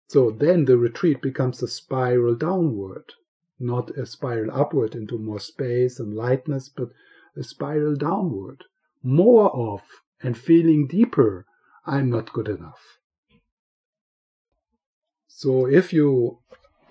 So 0.09 0.29
then 0.29 0.65
the 0.65 0.77
retreat 0.77 1.21
becomes 1.21 1.63
a 1.63 1.69
spiral 1.69 2.35
downward 2.35 3.13
not 3.59 3.91
a 3.91 4.05
spiral 4.05 4.51
upward 4.51 4.95
into 4.95 5.17
more 5.17 5.39
space 5.39 5.99
and 5.99 6.13
lightness, 6.13 6.69
but 6.69 6.89
a 7.37 7.43
spiral 7.43 7.95
downward. 7.95 8.63
More 9.03 9.55
of 9.55 9.81
and 10.21 10.37
feeling 10.37 10.87
deeper, 10.87 11.45
I'm 11.85 12.09
not 12.09 12.33
good 12.33 12.47
enough. 12.47 12.99
So 15.27 15.67
if 15.67 15.93
you, 15.93 16.39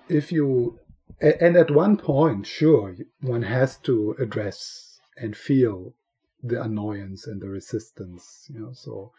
if 0.08 0.30
you, 0.30 0.78
and 1.20 1.56
at 1.56 1.70
one 1.70 1.96
point, 1.96 2.46
sure, 2.46 2.94
one 3.20 3.42
has 3.42 3.78
to 3.78 4.14
address 4.18 5.00
and 5.16 5.36
feel 5.36 5.94
the 6.42 6.62
annoyance 6.62 7.26
and 7.26 7.40
the 7.40 7.48
resistance, 7.48 8.46
you 8.48 8.60
know, 8.60 8.72
so 8.74 9.12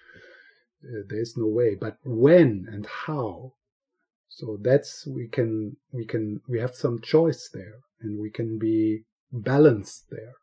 uh, 0.84 1.02
there's 1.10 1.36
no 1.36 1.48
way. 1.48 1.76
But 1.76 1.98
when 2.04 2.68
and 2.72 2.86
how 2.86 3.54
so 4.30 4.58
that's 4.62 5.08
we 5.08 5.28
can 5.28 5.78
we 5.92 6.06
can 6.06 6.42
we 6.48 6.60
have 6.60 6.76
some 6.76 7.00
choice 7.02 7.50
there 7.54 7.80
and 8.02 8.20
we 8.20 8.30
can 8.30 8.58
be 8.60 9.04
balanced 9.32 10.06
there. 10.10 10.34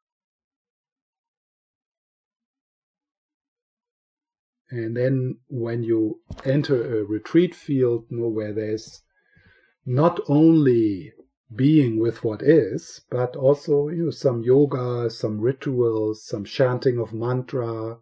And 4.70 4.96
then 4.96 5.38
when 5.48 5.82
you 5.82 6.20
enter 6.44 7.00
a 7.00 7.04
retreat 7.04 7.54
field 7.54 8.06
you 8.08 8.20
know, 8.20 8.28
where 8.28 8.54
there's 8.54 9.02
not 9.84 10.20
only 10.28 11.12
being 11.54 11.98
with 11.98 12.24
what 12.24 12.40
is 12.42 13.02
but 13.10 13.36
also 13.36 13.88
you 13.88 14.04
know 14.04 14.10
some 14.10 14.42
yoga 14.42 15.10
some 15.10 15.38
rituals 15.38 16.24
some 16.24 16.44
chanting 16.44 16.98
of 16.98 17.12
mantra 17.12 17.98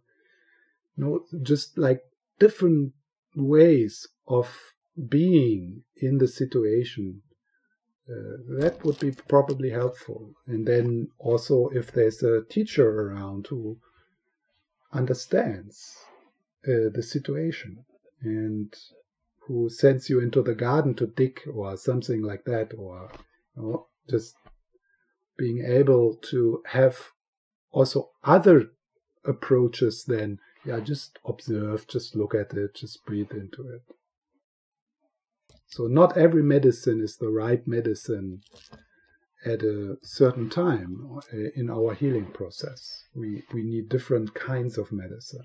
you 0.97 1.05
know 1.05 1.25
just 1.43 1.77
like 1.77 2.03
different 2.39 2.93
ways 3.35 4.07
of 4.29 4.49
being 5.09 5.83
in 5.97 6.19
the 6.19 6.29
situation, 6.29 7.23
uh, 8.09 8.59
that 8.59 8.85
would 8.85 8.99
be 8.99 9.13
probably 9.29 9.71
helpful. 9.71 10.33
And 10.47 10.67
then 10.67 11.09
also, 11.19 11.69
if 11.69 11.93
there's 11.93 12.23
a 12.23 12.43
teacher 12.43 12.89
around 12.89 13.47
who 13.49 13.79
understands 14.93 15.97
uh, 16.67 16.91
the 16.93 17.03
situation 17.03 17.85
and 18.23 18.75
who 19.47 19.71
sends 19.71 20.11
you 20.11 20.21
into 20.21 20.43
the 20.43 20.55
garden 20.55 20.95
to 20.95 21.07
dig 21.07 21.41
or 21.53 21.77
something 21.77 22.23
like 22.23 22.45
that, 22.45 22.73
or 22.77 23.11
you 23.57 23.63
know, 23.63 23.87
just 24.09 24.37
being 25.37 25.65
able 25.65 26.17
to 26.17 26.63
have 26.67 26.99
also 27.71 28.11
other 28.25 28.71
approaches 29.25 30.05
than 30.05 30.39
yeah 30.65 30.81
just 30.81 31.19
observe 31.25 31.87
just 31.87 32.17
look 32.17 32.35
at 32.35 32.53
it 32.55 32.75
just 32.75 33.05
breathe 33.05 33.31
into 33.33 33.67
it 33.69 33.83
so 35.71 35.87
not 35.87 36.17
every 36.17 36.43
medicine 36.43 37.01
is 37.01 37.17
the 37.17 37.31
right 37.31 37.67
medicine 37.67 38.43
at 39.45 39.63
a 39.63 39.97
certain 40.03 40.51
time 40.51 41.21
uh, 41.33 41.37
in 41.55 41.71
our 41.71 41.95
healing 41.95 42.27
process. 42.33 43.05
We, 43.15 43.45
we 43.55 43.63
need 43.63 43.89
different 43.89 44.35
kinds 44.35 44.77
of 44.77 44.91
medicine. 44.91 45.45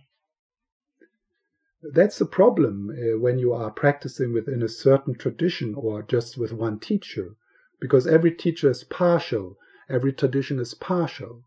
That's 1.93 2.17
the 2.17 2.25
problem 2.25 2.89
uh, 2.89 3.19
when 3.19 3.37
you 3.37 3.53
are 3.53 3.69
practicing 3.69 4.33
within 4.33 4.63
a 4.63 4.67
certain 4.67 5.13
tradition 5.13 5.75
or 5.75 6.01
just 6.01 6.39
with 6.39 6.51
one 6.51 6.79
teacher, 6.79 7.35
because 7.79 8.07
every 8.07 8.31
teacher 8.31 8.71
is 8.71 8.83
partial, 8.83 9.57
every 9.87 10.11
tradition 10.11 10.59
is 10.59 10.73
partial. 10.73 11.43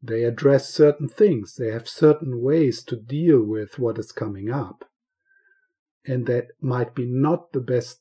They 0.00 0.22
address 0.22 0.68
certain 0.68 1.08
things, 1.08 1.56
they 1.56 1.72
have 1.72 1.88
certain 1.88 2.40
ways 2.40 2.84
to 2.84 2.96
deal 2.96 3.42
with 3.42 3.80
what 3.80 3.98
is 3.98 4.12
coming 4.12 4.48
up 4.48 4.84
and 6.06 6.26
that 6.26 6.48
might 6.60 6.94
be 6.94 7.06
not 7.06 7.52
the 7.52 7.60
best 7.60 8.00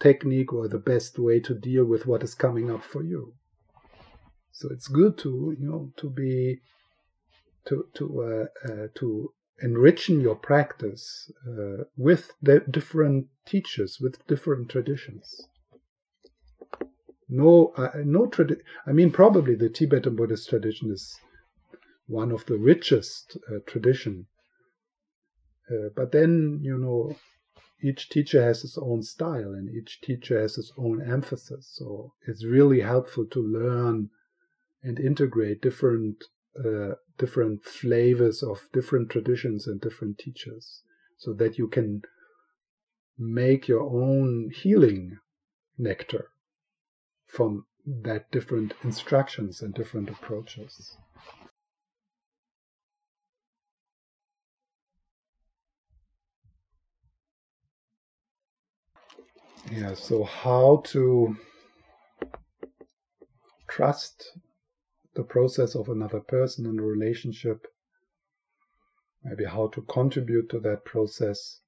technique 0.00 0.52
or 0.52 0.68
the 0.68 0.78
best 0.78 1.18
way 1.18 1.40
to 1.40 1.54
deal 1.54 1.84
with 1.84 2.06
what 2.06 2.22
is 2.22 2.34
coming 2.34 2.70
up 2.70 2.84
for 2.84 3.02
you. 3.02 3.34
So 4.52 4.68
it's 4.70 4.88
good 4.88 5.18
to 5.18 5.56
you 5.58 5.68
know 5.68 5.92
to 5.96 6.10
be 6.10 6.60
to 7.66 7.86
to 7.94 8.22
uh, 8.22 8.68
uh, 8.68 8.86
to 8.96 9.32
enrichen 9.62 10.22
your 10.22 10.36
practice 10.36 11.30
uh, 11.46 11.84
with 11.96 12.32
different 12.70 13.26
teachers 13.46 13.98
with 14.00 14.24
different 14.26 14.68
traditions. 14.68 15.48
No, 17.28 17.72
uh, 17.76 17.90
no 18.04 18.26
tradi- 18.26 18.62
I 18.86 18.92
mean, 18.92 19.10
probably 19.10 19.54
the 19.54 19.68
Tibetan 19.68 20.16
Buddhist 20.16 20.48
tradition 20.48 20.90
is 20.90 21.20
one 22.06 22.32
of 22.32 22.46
the 22.46 22.56
richest 22.56 23.36
uh, 23.50 23.58
tradition 23.66 24.26
uh, 25.70 25.88
but 25.94 26.12
then, 26.12 26.60
you 26.62 26.76
know, 26.76 27.16
each 27.80 28.08
teacher 28.08 28.42
has 28.42 28.62
his 28.62 28.76
own 28.76 29.02
style 29.02 29.52
and 29.52 29.68
each 29.70 30.00
teacher 30.00 30.40
has 30.40 30.56
his 30.56 30.72
own 30.76 31.00
emphasis. 31.00 31.70
So 31.74 32.12
it's 32.26 32.44
really 32.44 32.80
helpful 32.80 33.26
to 33.26 33.40
learn 33.40 34.10
and 34.82 34.98
integrate 34.98 35.60
different 35.60 36.24
uh, 36.64 36.94
different 37.18 37.64
flavors 37.64 38.42
of 38.42 38.68
different 38.72 39.10
traditions 39.10 39.66
and 39.66 39.80
different 39.80 40.18
teachers, 40.18 40.82
so 41.16 41.32
that 41.34 41.58
you 41.58 41.68
can 41.68 42.02
make 43.16 43.68
your 43.68 43.82
own 43.82 44.50
healing 44.54 45.18
nectar 45.76 46.30
from 47.26 47.66
that 47.86 48.30
different 48.30 48.74
instructions 48.82 49.62
and 49.62 49.74
different 49.74 50.08
approaches. 50.08 50.96
Yeah, 59.70 59.94
so 59.94 60.24
how 60.24 60.82
to 60.86 61.36
trust 63.68 64.32
the 65.14 65.22
process 65.22 65.74
of 65.74 65.90
another 65.90 66.20
person 66.20 66.64
in 66.64 66.78
a 66.78 66.82
relationship, 66.82 67.66
maybe 69.22 69.44
how 69.44 69.68
to 69.68 69.82
contribute 69.82 70.48
to 70.50 70.60
that 70.60 70.84
process. 70.86 71.60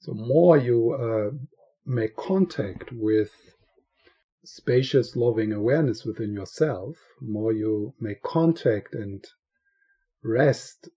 So 0.00 0.12
more 0.12 0.58
you 0.58 0.92
uh, 0.92 1.30
make 1.86 2.16
contact 2.16 2.92
with 2.92 3.53
spacious, 4.44 5.16
loving 5.16 5.52
awareness 5.52 6.04
within 6.04 6.32
yourself, 6.32 6.96
more 7.20 7.52
you 7.52 7.94
make 8.00 8.22
contact 8.22 8.94
and 8.94 9.24
rest 10.22 10.88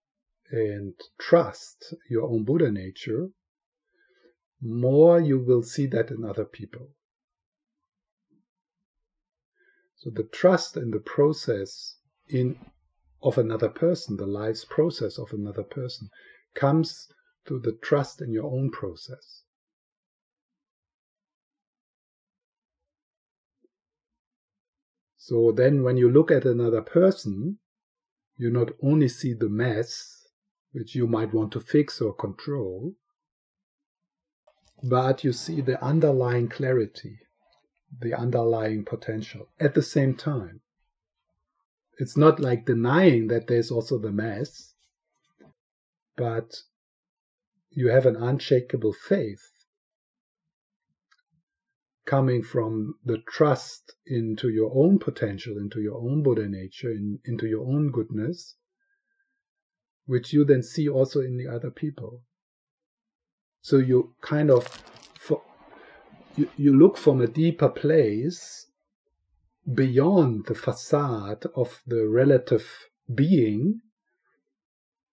and 0.52 0.94
trust 1.20 1.94
your 2.10 2.24
own 2.24 2.44
Buddha 2.44 2.72
nature, 2.72 3.30
more 4.62 5.20
you 5.20 5.40
will 5.40 5.64
see 5.64 5.88
that 5.88 6.10
in 6.10 6.24
other 6.24 6.46
people. 6.46 6.90
So 9.98 10.10
the 10.10 10.24
trust 10.24 10.78
in 10.78 10.92
the 10.92 11.00
process 11.00 11.98
in 12.28 12.58
of 13.24 13.38
another 13.38 13.70
person, 13.70 14.18
the 14.18 14.28
life's 14.28 14.64
process 14.64 15.18
of 15.18 15.34
another 15.34 15.64
person, 15.64 16.10
comes 16.54 17.08
through 17.46 17.62
the 17.62 17.78
trust 17.82 18.22
in 18.22 18.32
your 18.32 18.46
own 18.46 18.70
process. 18.72 19.44
So 25.28 25.52
then 25.52 25.84
when 25.84 25.98
you 25.98 26.10
look 26.10 26.32
at 26.32 26.46
another 26.46 26.82
person, 26.82 27.58
you 28.38 28.50
not 28.50 28.70
only 28.82 29.10
see 29.10 29.34
the 29.34 29.50
mess, 29.50 30.26
which 30.72 30.96
you 30.96 31.06
might 31.06 31.34
want 31.34 31.52
to 31.52 31.60
fix 31.60 32.00
or 32.00 32.14
control, 32.14 32.94
but 34.82 35.26
you 35.26 35.34
see 35.34 35.60
the 35.60 35.84
underlying 35.84 36.48
clarity, 36.48 37.20
the 38.00 38.14
underlying 38.14 38.86
potential 38.86 39.50
at 39.60 39.74
the 39.74 39.82
same 39.82 40.16
time. 40.16 40.62
It's 42.00 42.16
not 42.16 42.40
like 42.40 42.66
denying 42.66 43.28
that 43.28 43.48
there's 43.48 43.70
also 43.70 43.98
the 43.98 44.14
mess, 44.14 44.76
but 46.16 46.56
you 47.72 47.90
have 47.90 48.06
an 48.06 48.16
unshakable 48.16 48.94
faith 48.94 49.52
coming 52.08 52.42
from 52.42 52.96
the 53.06 53.18
trust 53.28 53.94
into 54.08 54.50
your 54.50 54.72
own 54.74 54.98
potential, 54.98 55.58
into 55.58 55.82
your 55.82 55.98
own 55.98 56.24
Buddha 56.24 56.48
nature, 56.48 56.90
in, 56.90 57.20
into 57.26 57.46
your 57.46 57.68
own 57.68 57.92
goodness, 57.92 58.56
which 60.06 60.32
you 60.32 60.46
then 60.46 60.64
see 60.64 60.88
also 60.88 61.20
in 61.20 61.38
the 61.38 61.54
other 61.54 61.70
people. 61.70 62.22
So 63.62 63.78
you 63.78 64.16
kind 64.22 64.50
of 64.50 64.66
for, 65.20 65.42
you, 66.38 66.50
you 66.56 66.78
look 66.78 66.98
from 66.98 67.22
a 67.22 67.28
deeper 67.28 67.68
place 67.68 68.68
beyond 69.72 70.46
the 70.46 70.56
facade 70.56 71.46
of 71.56 71.82
the 71.86 72.08
relative 72.08 72.88
being 73.14 73.82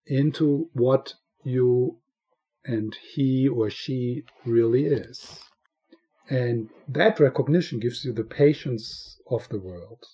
into 0.07 0.71
what 0.75 1.15
you 1.43 1.99
and 2.65 2.97
he 3.15 3.49
or 3.49 3.69
she 3.69 4.23
really 4.47 4.87
is. 4.87 5.41
And 6.29 6.71
that 6.89 7.21
recognition 7.21 7.81
gives 7.81 8.05
you 8.05 8.13
the 8.13 8.25
patience 8.25 9.21
of 9.31 9.49
the 9.49 9.59
world. 9.59 10.05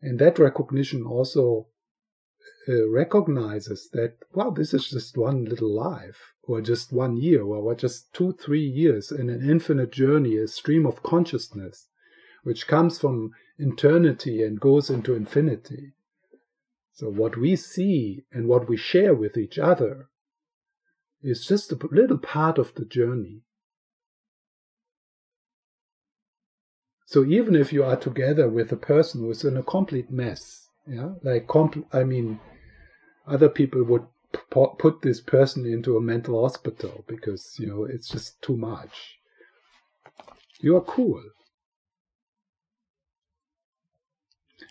And 0.00 0.18
that 0.18 0.38
recognition 0.38 1.04
also 1.04 1.68
uh, 2.68 2.88
recognizes 2.88 3.88
that, 3.92 4.14
wow, 4.32 4.50
this 4.50 4.74
is 4.74 4.88
just 4.88 5.16
one 5.16 5.44
little 5.44 5.74
life, 5.74 6.34
or 6.42 6.60
just 6.60 6.92
one 6.92 7.16
year, 7.16 7.42
or 7.42 7.74
just 7.74 8.12
two, 8.12 8.32
three 8.32 8.66
years 8.66 9.10
in 9.10 9.28
an 9.28 9.48
infinite 9.48 9.90
journey, 9.90 10.36
a 10.36 10.46
stream 10.46 10.86
of 10.86 11.02
consciousness, 11.02 11.88
which 12.42 12.66
comes 12.66 12.98
from 12.98 13.32
eternity 13.58 14.42
and 14.42 14.60
goes 14.60 14.90
into 14.90 15.14
infinity. 15.14 15.92
So, 16.92 17.10
what 17.10 17.36
we 17.36 17.56
see 17.56 18.24
and 18.32 18.48
what 18.48 18.68
we 18.68 18.76
share 18.76 19.14
with 19.14 19.36
each 19.36 19.58
other 19.58 20.08
is 21.22 21.46
just 21.46 21.72
a 21.72 21.78
little 21.90 22.18
part 22.18 22.58
of 22.58 22.74
the 22.74 22.84
journey. 22.84 23.42
So 27.06 27.24
even 27.24 27.56
if 27.56 27.72
you 27.72 27.84
are 27.84 27.96
together 27.96 28.48
with 28.48 28.70
a 28.70 28.76
person 28.76 29.22
who's 29.22 29.42
in 29.42 29.56
a 29.56 29.62
complete 29.62 30.10
mess, 30.10 30.68
yeah, 30.86 31.14
like 31.22 31.46
compl- 31.46 31.86
I 31.92 32.04
mean, 32.04 32.38
other 33.26 33.48
people 33.48 33.82
would 33.84 34.06
p- 34.32 34.66
put 34.78 35.02
this 35.02 35.20
person 35.20 35.64
into 35.64 35.96
a 35.96 36.02
mental 36.02 36.42
hospital 36.42 37.04
because 37.06 37.56
you 37.58 37.66
know 37.66 37.84
it's 37.84 38.08
just 38.08 38.40
too 38.42 38.56
much. 38.56 39.18
You 40.60 40.76
are 40.76 40.82
cool. 40.82 41.22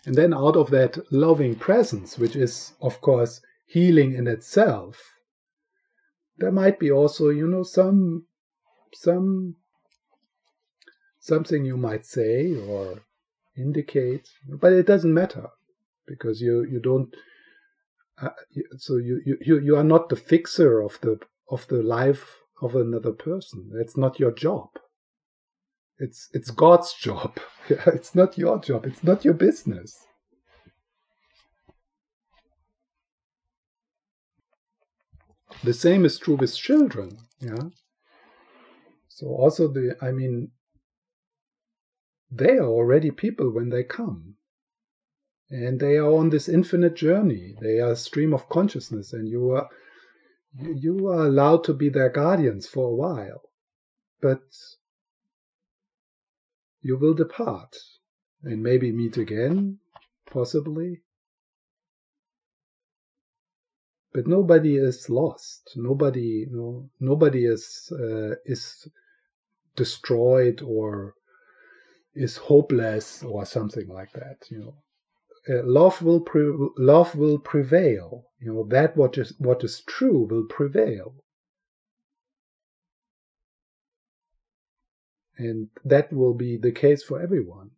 And 0.04 0.14
then 0.14 0.32
out 0.32 0.56
of 0.56 0.70
that 0.70 1.12
loving 1.12 1.56
presence, 1.56 2.18
which 2.18 2.36
is 2.36 2.74
of 2.80 3.00
course 3.00 3.40
healing 3.66 4.14
in 4.14 4.26
itself, 4.26 5.17
there 6.38 6.52
might 6.52 6.78
be 6.78 6.90
also, 6.90 7.28
you 7.30 7.46
know, 7.46 7.62
some 7.62 8.26
some 8.94 9.56
something 11.20 11.64
you 11.64 11.76
might 11.76 12.06
say 12.06 12.54
or 12.54 13.02
indicate, 13.56 14.28
but 14.48 14.72
it 14.72 14.86
doesn't 14.86 15.12
matter 15.12 15.48
because 16.06 16.40
you 16.40 16.64
you 16.64 16.80
don't. 16.80 17.14
Uh, 18.20 18.30
so 18.78 18.96
you, 18.96 19.20
you 19.24 19.60
you 19.60 19.76
are 19.76 19.84
not 19.84 20.08
the 20.08 20.16
fixer 20.16 20.80
of 20.80 20.98
the 21.02 21.20
of 21.50 21.66
the 21.68 21.82
life 21.82 22.36
of 22.62 22.74
another 22.74 23.12
person. 23.12 23.70
That's 23.76 23.96
not 23.96 24.18
your 24.18 24.32
job. 24.32 24.70
It's 25.98 26.28
it's 26.32 26.50
God's 26.50 26.94
job. 26.94 27.38
it's 27.68 28.14
not 28.14 28.38
your 28.38 28.58
job. 28.58 28.86
It's 28.86 29.04
not 29.04 29.24
your 29.24 29.34
business. 29.34 29.96
The 35.64 35.74
same 35.74 36.04
is 36.04 36.18
true 36.18 36.36
with 36.36 36.56
children. 36.56 37.18
Yeah. 37.40 37.70
So 39.08 39.26
also 39.26 39.68
the 39.68 39.96
I 40.00 40.12
mean 40.12 40.52
they 42.30 42.58
are 42.58 42.66
already 42.66 43.10
people 43.10 43.50
when 43.50 43.70
they 43.70 43.82
come. 43.82 44.34
And 45.50 45.80
they 45.80 45.96
are 45.96 46.12
on 46.12 46.28
this 46.28 46.48
infinite 46.48 46.94
journey. 46.94 47.54
They 47.60 47.80
are 47.80 47.92
a 47.92 47.96
stream 47.96 48.34
of 48.34 48.50
consciousness, 48.50 49.14
and 49.14 49.26
you 49.26 49.50
are 49.52 49.68
you 50.54 51.08
are 51.08 51.26
allowed 51.26 51.64
to 51.64 51.74
be 51.74 51.88
their 51.88 52.10
guardians 52.10 52.66
for 52.66 52.90
a 52.90 52.94
while. 52.94 53.42
But 54.20 54.42
you 56.82 56.98
will 56.98 57.14
depart 57.14 57.76
and 58.42 58.62
maybe 58.62 58.92
meet 58.92 59.16
again, 59.16 59.78
possibly. 60.30 61.02
But 64.18 64.26
nobody 64.26 64.74
is 64.74 65.08
lost. 65.08 65.74
Nobody, 65.76 66.44
no, 66.50 66.90
nobody 66.98 67.44
is 67.46 67.92
uh, 67.92 68.34
is 68.44 68.88
destroyed 69.76 70.60
or 70.60 71.14
is 72.16 72.36
hopeless 72.36 73.22
or 73.22 73.46
something 73.46 73.86
like 73.86 74.10
that. 74.14 74.38
You 74.50 74.58
know, 74.58 74.74
uh, 75.48 75.62
love 75.64 76.02
will 76.02 76.20
pre- 76.20 76.68
love 76.78 77.14
will 77.14 77.38
prevail. 77.38 78.24
You 78.40 78.54
know 78.54 78.64
that 78.70 78.96
what 78.96 79.16
is 79.18 79.34
what 79.38 79.62
is 79.62 79.82
true 79.86 80.26
will 80.28 80.46
prevail, 80.46 81.14
and 85.36 85.68
that 85.84 86.12
will 86.12 86.34
be 86.34 86.56
the 86.56 86.72
case 86.72 87.04
for 87.04 87.22
everyone. 87.22 87.70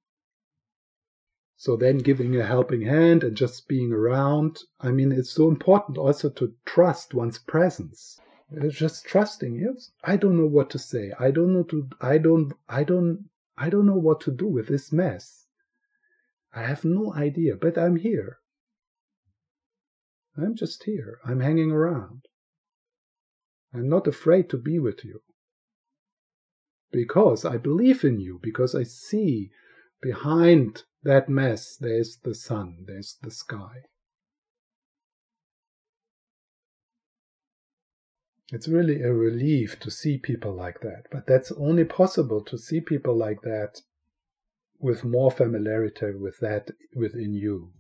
So 1.61 1.77
then 1.77 1.99
giving 1.99 2.35
a 2.41 2.47
helping 2.47 2.81
hand 2.81 3.23
and 3.23 3.37
just 3.37 3.69
being 3.69 3.93
around. 3.93 4.61
I 4.81 4.93
mean, 4.93 5.13
it's 5.13 5.29
so 5.29 5.47
important 5.47 5.99
also 5.99 6.31
to 6.31 6.55
trust 6.65 7.13
one's 7.13 7.39
presence. 7.39 8.19
It's 8.51 8.79
just 8.79 9.05
trusting. 9.05 9.57
Yes, 9.57 9.91
I 10.03 10.17
don't 10.17 10.39
know 10.39 10.47
what 10.47 10.71
to 10.71 10.79
say. 10.79 11.13
I 11.21 11.31
don't 11.31 11.53
know 11.53 11.65
to. 11.65 11.91
I 12.01 12.17
don't. 12.17 12.55
I 12.67 12.83
don't 12.83 13.29
I 13.59 13.69
don't 13.69 13.85
know 13.85 13.99
what 13.99 14.23
to 14.23 14.31
do 14.31 14.47
with 14.47 14.69
this 14.69 14.91
mess. 14.91 15.49
I 16.55 16.63
have 16.63 16.83
no 16.83 17.13
idea, 17.13 17.57
but 17.57 17.77
I'm 17.77 17.97
here. 17.97 18.39
I'm 20.39 20.55
just 20.57 20.85
here. 20.85 21.19
I'm 21.27 21.41
hanging 21.41 21.73
around. 21.73 22.23
I'm 23.75 23.91
not 23.91 24.07
afraid 24.07 24.49
to 24.49 24.57
be 24.57 24.79
with 24.79 25.05
you. 25.05 25.21
Because 26.91 27.45
I 27.45 27.59
believe 27.59 28.03
in 28.03 28.19
you, 28.19 28.41
because 28.43 28.75
I 28.75 28.85
see 28.85 29.51
behind 30.01 30.85
that 31.03 31.29
mess 31.29 31.77
there's 31.77 32.19
the 32.23 32.35
sun, 32.35 32.85
there's 32.87 33.17
the 33.23 33.31
sky. 33.31 33.85
It's 38.53 38.67
really 38.67 39.03
a 39.03 39.13
relief 39.13 39.79
to 39.81 39.91
see 39.91 40.19
people 40.19 40.53
like 40.53 40.81
that, 40.81 41.05
but 41.13 41.27
that's 41.27 41.53
only 41.53 41.85
possible 41.85 42.43
to 42.45 42.59
see 42.59 42.81
people 42.81 43.17
like 43.17 43.43
that 43.43 43.81
with 44.81 45.05
more 45.05 45.31
familiarity 45.31 46.13
with 46.15 46.39
that 46.41 46.71
within 46.95 47.35
you. 47.35 47.73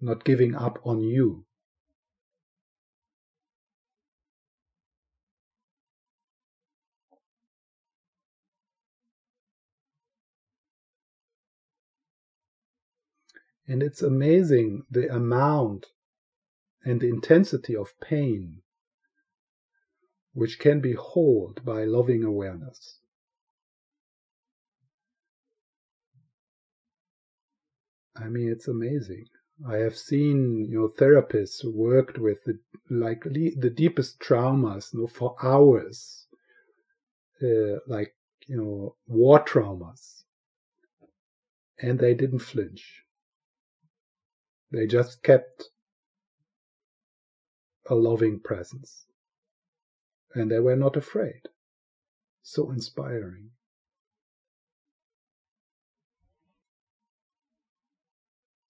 Not 0.00 0.24
giving 0.24 0.54
up 0.54 0.78
on 0.84 1.00
you. 1.00 1.44
And 13.72 13.82
it's 13.82 14.02
amazing 14.02 14.84
the 14.90 15.08
amount 15.08 15.86
and 16.84 17.00
the 17.00 17.08
intensity 17.08 17.74
of 17.74 17.98
pain 18.00 18.60
which 20.34 20.58
can 20.58 20.82
be 20.82 20.92
held 20.92 21.64
by 21.64 21.84
loving 21.84 22.22
awareness. 22.22 22.98
I 28.14 28.28
mean, 28.28 28.50
it's 28.50 28.68
amazing. 28.68 29.24
I 29.66 29.76
have 29.76 29.96
seen, 29.96 30.66
you 30.70 30.78
know, 30.78 30.88
therapists 30.90 31.64
worked 31.64 32.18
with 32.18 32.44
the, 32.44 32.58
like 32.90 33.22
the 33.22 33.72
deepest 33.74 34.20
traumas, 34.20 34.92
you 34.92 35.00
know, 35.00 35.06
for 35.06 35.34
hours, 35.42 36.26
uh, 37.42 37.78
like 37.86 38.14
you 38.46 38.58
know, 38.58 38.96
war 39.06 39.42
traumas, 39.42 40.24
and 41.80 41.98
they 41.98 42.12
didn't 42.12 42.40
flinch. 42.40 43.01
They 44.72 44.86
just 44.86 45.22
kept 45.22 45.68
a 47.90 47.94
loving 47.94 48.40
presence 48.40 49.04
and 50.34 50.50
they 50.50 50.60
were 50.60 50.76
not 50.76 50.96
afraid. 50.96 51.42
So 52.42 52.70
inspiring. 52.70 53.50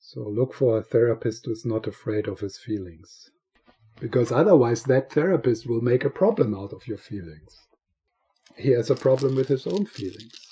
So 0.01 0.29
look 0.29 0.53
for 0.53 0.77
a 0.77 0.83
therapist 0.83 1.47
who's 1.47 1.65
not 1.65 1.87
afraid 1.87 2.27
of 2.27 2.41
his 2.41 2.59
feelings. 2.59 3.31
Because 4.01 4.33
otherwise, 4.33 4.83
that 4.85 5.13
therapist 5.13 5.67
will 5.69 5.81
make 5.81 6.05
a 6.05 6.11
problem 6.11 6.55
out 6.55 6.73
of 6.73 6.89
your 6.89 6.99
feelings. 6.99 7.57
He 8.57 8.71
has 8.73 8.91
a 8.91 8.97
problem 8.97 9.37
with 9.37 9.49
his 9.49 9.67
own 9.67 9.87
feelings. 9.87 10.52